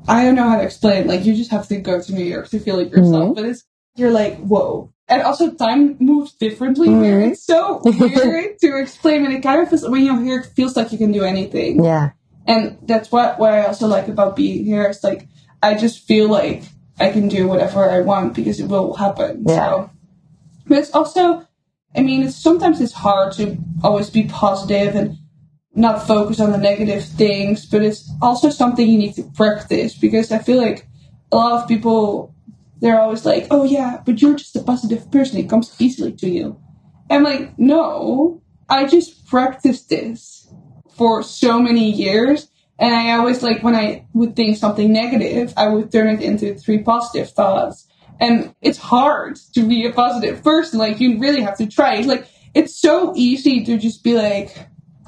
I 0.09 0.25
don't 0.25 0.35
know 0.35 0.49
how 0.49 0.57
to 0.57 0.63
explain. 0.63 1.07
Like 1.07 1.27
you 1.27 1.37
just 1.37 1.51
have 1.51 1.69
to 1.69 1.77
go 1.77 2.01
to 2.01 2.13
New 2.15 2.25
York 2.25 2.49
to 2.49 2.59
feel 2.59 2.79
it 2.79 2.89
yourself. 2.89 3.23
Mm-hmm. 3.23 3.33
But 3.35 3.45
it's 3.45 3.65
you're 3.97 4.11
like, 4.11 4.39
whoa, 4.39 4.91
and 5.09 5.21
also 5.21 5.53
time 5.53 5.99
moves 6.01 6.33
differently 6.33 6.89
mm-hmm. 6.89 7.05
here. 7.05 7.21
It's 7.21 7.45
so 7.45 7.83
weird 7.85 8.59
to 8.61 8.79
explain, 8.79 9.27
and 9.27 9.35
it 9.35 9.43
kind 9.43 9.61
of 9.61 9.69
feels 9.69 9.87
when 9.87 10.03
you're 10.03 10.19
here, 10.23 10.41
it 10.41 10.47
feels 10.57 10.75
like 10.75 10.91
you 10.91 10.97
can 10.97 11.13
do 11.13 11.23
anything. 11.23 11.85
Yeah, 11.85 12.13
and 12.51 12.79
that's 12.83 13.13
what 13.13 13.39
what 13.39 13.53
I 13.55 13.65
also 13.65 13.87
like 13.87 14.09
about 14.09 14.35
being 14.35 14.65
here. 14.65 14.83
It's 14.83 15.05
like 15.05 15.29
I 15.63 15.75
just 15.75 16.07
feel 16.07 16.29
like 16.29 16.65
I 16.99 17.11
can 17.11 17.29
do 17.29 17.47
whatever 17.47 17.89
I 17.89 18.01
want 18.01 18.35
because 18.35 18.59
it 18.59 18.67
will 18.67 18.95
happen. 18.95 19.45
Yeah. 19.47 19.57
So, 19.57 19.91
but 20.67 20.79
it's 20.79 20.91
also, 20.91 21.47
I 21.95 22.01
mean, 22.03 22.25
it's 22.25 22.35
sometimes 22.35 22.81
it's 22.81 22.93
hard 22.93 23.33
to 23.35 23.57
always 23.85 24.11
be 24.11 24.25
positive 24.25 24.97
and 24.97 25.17
not 25.75 26.07
focus 26.07 26.41
on 26.41 26.51
the 26.51 26.59
negative 26.59 27.05
things, 27.05 27.67
but 27.67 27.83
it's 27.83 28.11
also 28.21 28.51
something 28.51 28.87
you 28.87 28.99
need 28.99 29.15
to 29.15 29.31
practice 29.37 29.95
because 29.95 30.33
I 30.33 30.39
feel 30.39 30.61
like 30.61 30.89
a 31.31 31.37
lot 31.37 31.63
of 31.63 31.69
people 31.69 32.35
they're 32.81 33.01
always 33.01 33.25
like, 33.25 33.47
oh 33.53 33.63
yeah, 33.63 34.03
but 34.05 34.21
you're 34.21 34.35
just 34.35 34.57
a 34.57 34.63
positive 34.63 35.09
person. 35.13 35.39
It 35.39 35.49
comes 35.49 35.77
easily 35.79 36.13
to 36.15 36.29
you. 36.29 36.59
I'm 37.11 37.23
like, 37.23 37.57
no, 37.59 38.43
I 38.69 38.87
just 38.87 39.27
practice 39.27 39.83
this 39.85 40.40
for 41.01 41.23
so 41.23 41.59
many 41.59 41.91
years. 41.91 42.51
And 42.79 42.95
I 42.95 43.13
always 43.13 43.43
like 43.43 43.63
when 43.63 43.75
I 43.75 44.05
would 44.13 44.37
think 44.37 44.59
something 44.59 44.93
negative, 44.93 45.55
I 45.57 45.67
would 45.69 45.91
turn 45.91 46.09
it 46.09 46.21
into 46.21 46.55
three 46.55 46.83
positive 46.83 47.31
thoughts. 47.31 47.87
And 48.21 48.55
it's 48.61 48.77
hard 48.77 49.37
to 49.55 49.67
be 49.67 49.87
a 49.87 49.93
positive 49.95 50.45
person. 50.45 50.79
Like 50.79 51.01
you 51.01 51.19
really 51.19 51.41
have 51.41 51.57
to 51.57 51.67
try. 51.67 51.95
It's 51.95 52.07
like, 52.07 52.29
it's 52.53 52.77
so 52.77 53.15
easy 53.17 53.65
to 53.65 53.79
just 53.79 54.05
be 54.05 54.13
like, 54.13 54.55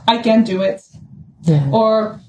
I 0.09 0.23
can't 0.23 0.47
do 0.47 0.63
it. 0.63 0.81
Yeah. 1.43 1.69
Or 1.71 2.23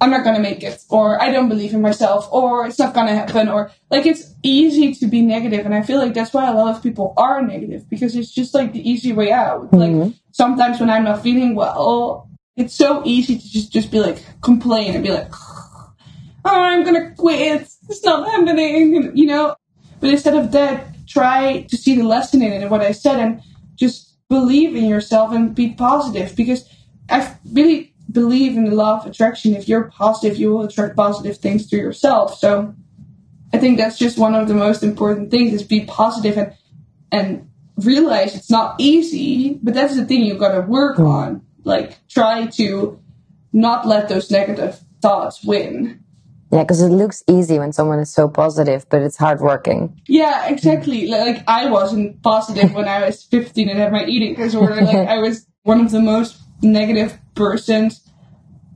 I'm 0.00 0.10
not 0.10 0.24
gonna 0.24 0.40
make 0.40 0.64
it, 0.64 0.84
or 0.88 1.22
I 1.22 1.30
don't 1.30 1.48
believe 1.48 1.74
in 1.74 1.82
myself, 1.82 2.28
or 2.32 2.66
it's 2.66 2.78
not 2.78 2.94
gonna 2.94 3.14
happen, 3.14 3.48
or 3.48 3.70
like 3.90 4.06
it's 4.06 4.32
easy 4.44 4.94
to 4.94 5.06
be 5.08 5.22
negative, 5.22 5.66
and 5.66 5.74
I 5.74 5.82
feel 5.82 5.98
like 5.98 6.14
that's 6.14 6.32
why 6.32 6.48
a 6.48 6.54
lot 6.54 6.74
of 6.74 6.82
people 6.82 7.14
are 7.16 7.42
negative 7.42 7.90
because 7.90 8.14
it's 8.14 8.30
just 8.30 8.54
like 8.54 8.72
the 8.72 8.88
easy 8.88 9.12
way 9.12 9.32
out. 9.32 9.72
Mm-hmm. 9.72 9.76
Like 9.76 10.14
sometimes 10.30 10.78
when 10.78 10.88
I'm 10.88 11.02
not 11.02 11.22
feeling 11.22 11.56
well, 11.56 12.27
it's 12.58 12.74
so 12.74 13.02
easy 13.04 13.38
to 13.38 13.50
just 13.50 13.72
just 13.72 13.90
be 13.90 14.00
like 14.00 14.22
complain 14.42 14.94
and 14.94 15.04
be 15.04 15.10
like, 15.10 15.28
oh, 15.32 15.94
I'm 16.44 16.84
gonna 16.84 17.12
quit, 17.12 17.68
it's 17.88 18.04
not 18.04 18.28
happening, 18.28 19.16
you 19.16 19.26
know. 19.26 19.54
But 20.00 20.10
instead 20.10 20.34
of 20.34 20.52
that, 20.52 21.06
try 21.06 21.62
to 21.62 21.76
see 21.76 21.96
the 21.96 22.02
lesson 22.02 22.42
in 22.42 22.52
it 22.52 22.62
and 22.62 22.70
what 22.70 22.82
I 22.82 22.92
said, 22.92 23.20
and 23.20 23.40
just 23.76 24.16
believe 24.28 24.74
in 24.74 24.86
yourself 24.86 25.32
and 25.32 25.54
be 25.54 25.70
positive 25.70 26.34
because 26.34 26.68
I 27.08 27.36
really 27.52 27.94
believe 28.10 28.56
in 28.56 28.64
the 28.64 28.74
law 28.74 29.00
of 29.00 29.06
attraction. 29.06 29.54
If 29.54 29.68
you're 29.68 29.84
positive, 29.84 30.36
you 30.36 30.52
will 30.52 30.64
attract 30.64 30.96
positive 30.96 31.38
things 31.38 31.68
to 31.70 31.76
yourself. 31.76 32.38
So 32.38 32.74
I 33.52 33.58
think 33.58 33.78
that's 33.78 33.98
just 33.98 34.18
one 34.18 34.34
of 34.34 34.48
the 34.48 34.54
most 34.54 34.82
important 34.82 35.30
things 35.30 35.52
is 35.52 35.62
be 35.62 35.84
positive 35.84 36.36
and 36.36 36.54
and 37.10 37.48
realize 37.76 38.34
it's 38.34 38.50
not 38.50 38.74
easy, 38.78 39.60
but 39.62 39.74
that's 39.74 39.94
the 39.94 40.04
thing 40.04 40.22
you've 40.22 40.40
gotta 40.40 40.62
work 40.62 40.96
hmm. 40.96 41.06
on. 41.06 41.46
Like 41.62 41.97
try 42.08 42.46
to 42.46 43.00
not 43.52 43.86
let 43.86 44.08
those 44.08 44.30
negative 44.30 44.78
thoughts 45.00 45.44
win. 45.44 46.04
Yeah, 46.50 46.62
because 46.62 46.80
it 46.80 46.88
looks 46.88 47.22
easy 47.28 47.58
when 47.58 47.72
someone 47.72 47.98
is 47.98 48.12
so 48.12 48.26
positive, 48.28 48.88
but 48.88 49.02
it's 49.02 49.18
hard 49.18 49.40
working. 49.40 50.00
Yeah, 50.08 50.48
exactly. 50.48 51.06
Like 51.06 51.44
I 51.46 51.70
wasn't 51.70 52.22
positive 52.22 52.72
when 52.72 52.88
I 52.88 53.04
was 53.04 53.22
15 53.24 53.68
and 53.68 53.78
had 53.78 53.92
my 53.92 54.04
eating 54.06 54.34
disorder. 54.34 54.80
Like 54.80 55.08
I 55.08 55.18
was 55.18 55.46
one 55.62 55.80
of 55.80 55.90
the 55.90 56.00
most 56.00 56.38
negative 56.62 57.18
persons 57.34 58.10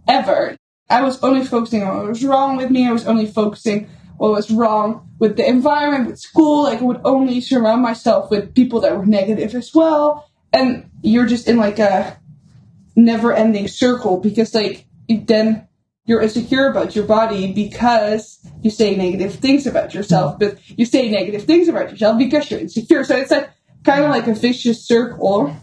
ever. 0.06 0.56
I 0.90 1.02
was 1.02 1.22
only 1.22 1.44
focusing 1.44 1.82
on 1.82 1.96
what 1.96 2.08
was 2.08 2.24
wrong 2.24 2.58
with 2.58 2.70
me. 2.70 2.86
I 2.86 2.92
was 2.92 3.06
only 3.06 3.24
focusing 3.24 3.88
what 4.18 4.32
was 4.32 4.50
wrong 4.50 5.08
with 5.18 5.36
the 5.36 5.48
environment, 5.48 6.10
with 6.10 6.18
school. 6.18 6.64
Like 6.64 6.80
I 6.80 6.84
would 6.84 7.00
only 7.04 7.40
surround 7.40 7.80
myself 7.80 8.30
with 8.30 8.54
people 8.54 8.80
that 8.80 8.96
were 8.96 9.06
negative 9.06 9.54
as 9.54 9.74
well. 9.74 10.28
And 10.52 10.90
you're 11.02 11.26
just 11.26 11.48
in 11.48 11.56
like 11.56 11.78
a 11.78 12.20
never 12.96 13.32
ending 13.32 13.68
circle 13.68 14.18
because 14.18 14.54
like 14.54 14.86
then 15.08 15.66
you're 16.04 16.20
insecure 16.20 16.68
about 16.68 16.96
your 16.96 17.04
body 17.04 17.52
because 17.52 18.38
you 18.62 18.70
say 18.70 18.96
negative 18.96 19.34
things 19.34 19.66
about 19.66 19.94
yourself, 19.94 20.38
but 20.38 20.58
you 20.68 20.84
say 20.84 21.10
negative 21.10 21.44
things 21.44 21.68
about 21.68 21.90
yourself 21.90 22.18
because 22.18 22.50
you're 22.50 22.60
insecure. 22.60 23.04
So 23.04 23.16
it's 23.16 23.30
like 23.30 23.50
kind 23.84 24.04
of 24.04 24.10
like 24.10 24.26
a 24.26 24.34
vicious 24.34 24.84
circle 24.84 25.56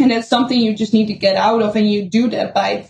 and 0.00 0.12
it's 0.12 0.28
something 0.28 0.58
you 0.58 0.74
just 0.74 0.92
need 0.92 1.06
to 1.06 1.14
get 1.14 1.36
out 1.36 1.62
of. 1.62 1.76
And 1.76 1.90
you 1.90 2.08
do 2.08 2.28
that 2.30 2.54
by 2.54 2.88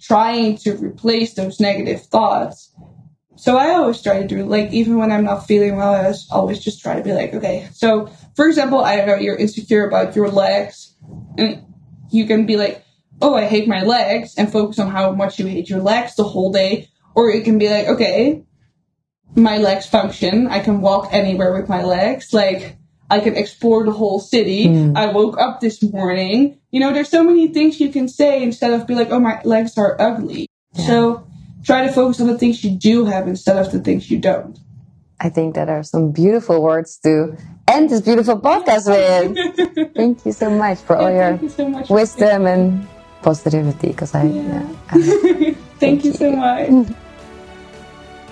trying 0.00 0.56
to 0.58 0.76
replace 0.76 1.34
those 1.34 1.60
negative 1.60 2.02
thoughts. 2.06 2.72
So 3.36 3.56
I 3.56 3.70
always 3.70 4.02
try 4.02 4.20
to 4.20 4.28
do, 4.28 4.44
like, 4.44 4.70
even 4.72 4.98
when 4.98 5.10
I'm 5.10 5.24
not 5.24 5.46
feeling 5.46 5.76
well, 5.76 5.94
I 5.94 6.12
always 6.30 6.60
just 6.60 6.82
try 6.82 6.96
to 6.96 7.02
be 7.02 7.12
like, 7.12 7.32
okay. 7.32 7.68
So, 7.72 8.10
for 8.36 8.46
example, 8.46 8.80
I 8.80 8.96
don't 8.96 9.06
know, 9.06 9.14
you're 9.14 9.36
insecure 9.36 9.86
about 9.88 10.14
your 10.14 10.28
legs. 10.28 10.94
And 11.38 11.64
you 12.10 12.26
can 12.26 12.44
be 12.44 12.58
like, 12.58 12.84
oh, 13.20 13.34
I 13.34 13.46
hate 13.46 13.68
my 13.68 13.82
legs, 13.82 14.34
and 14.36 14.50
focus 14.50 14.78
on 14.78 14.90
how 14.90 15.12
much 15.12 15.38
you 15.38 15.46
hate 15.46 15.68
your 15.68 15.80
legs 15.80 16.16
the 16.16 16.24
whole 16.24 16.52
day. 16.52 16.88
Or 17.14 17.30
it 17.30 17.44
can 17.44 17.58
be 17.58 17.68
like, 17.68 17.86
okay, 17.88 18.44
my 19.34 19.58
legs 19.58 19.86
function. 19.86 20.46
I 20.46 20.60
can 20.60 20.80
walk 20.80 21.08
anywhere 21.12 21.52
with 21.52 21.68
my 21.68 21.82
legs. 21.82 22.32
Like, 22.32 22.76
I 23.10 23.20
can 23.20 23.36
explore 23.36 23.84
the 23.84 23.92
whole 23.92 24.20
city. 24.20 24.66
Mm. 24.66 24.96
I 24.96 25.12
woke 25.12 25.38
up 25.38 25.60
this 25.60 25.82
morning. 25.82 26.58
You 26.70 26.80
know, 26.80 26.92
there's 26.92 27.08
so 27.08 27.24
many 27.24 27.48
things 27.48 27.80
you 27.80 27.90
can 27.90 28.08
say 28.08 28.42
instead 28.42 28.72
of 28.72 28.86
be 28.86 28.94
like, 28.94 29.10
oh, 29.10 29.18
my 29.18 29.40
legs 29.44 29.76
are 29.76 30.00
ugly. 30.00 30.46
Yeah. 30.74 30.86
So 30.86 31.26
try 31.64 31.86
to 31.86 31.92
focus 31.92 32.20
on 32.20 32.28
the 32.28 32.38
things 32.38 32.62
you 32.62 32.70
do 32.70 33.04
have 33.06 33.26
instead 33.26 33.56
of 33.56 33.72
the 33.72 33.80
things 33.80 34.10
you 34.10 34.18
don't. 34.18 34.58
I 35.20 35.28
think 35.28 35.54
that 35.56 35.68
are 35.68 35.82
some 35.82 36.12
beautiful 36.12 36.62
words 36.62 36.98
to 36.98 37.36
end 37.68 37.90
this 37.90 38.00
beautiful 38.00 38.40
podcast 38.40 38.88
with. 39.76 39.94
thank 39.94 40.24
you 40.24 40.32
so 40.32 40.48
much 40.48 40.78
for 40.78 40.96
yeah, 40.96 41.02
all 41.02 41.10
your 41.10 41.42
you 41.42 41.48
so 41.48 41.94
wisdom 41.94 42.46
and 42.46 42.88
positivity 43.22 43.88
because 43.88 44.14
I, 44.14 44.24
yeah. 44.24 44.68
I 44.90 45.02
thank, 45.02 45.58
thank, 45.78 46.04
you 46.04 46.12
so 46.12 46.32
much. 46.32 46.86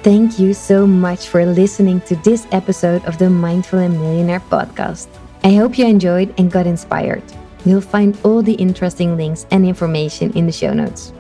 Thank 0.03 0.39
you 0.39 0.55
so 0.55 0.87
much 0.87 1.27
for 1.29 1.45
listening 1.45 2.01
to 2.03 2.17
this 2.17 2.47
episode 2.53 3.05
of 3.05 3.19
the 3.19 3.29
Mindful 3.29 3.81
and 3.81 4.01
Millionaire 4.01 4.41
podcast. 4.41 5.09
I 5.45 5.55
hope 5.55 5.79
you 5.79 5.87
enjoyed 5.87 6.35
and 6.39 6.51
got 6.51 6.67
inspired. 6.67 7.23
You'll 7.65 7.81
find 7.81 8.17
all 8.23 8.43
the 8.43 8.55
interesting 8.55 9.17
links 9.17 9.47
and 9.51 9.67
information 9.67 10.33
in 10.33 10.47
the 10.47 10.53
show 10.53 10.73
notes. 10.73 11.13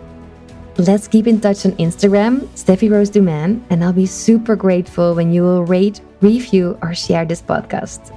Let's 0.78 1.08
keep 1.08 1.26
in 1.26 1.40
touch 1.40 1.66
on 1.66 1.72
Instagram, 1.72 2.46
Steffy 2.54 2.88
Roos 2.88 3.10
Dumaine, 3.10 3.60
and 3.68 3.82
I'll 3.82 3.92
be 3.92 4.06
super 4.06 4.54
grateful 4.54 5.14
when 5.14 5.32
you 5.32 5.42
will 5.42 5.64
rate, 5.64 6.00
review, 6.20 6.78
or 6.80 6.94
share 6.94 7.24
this 7.24 7.42
podcast. 7.42 8.14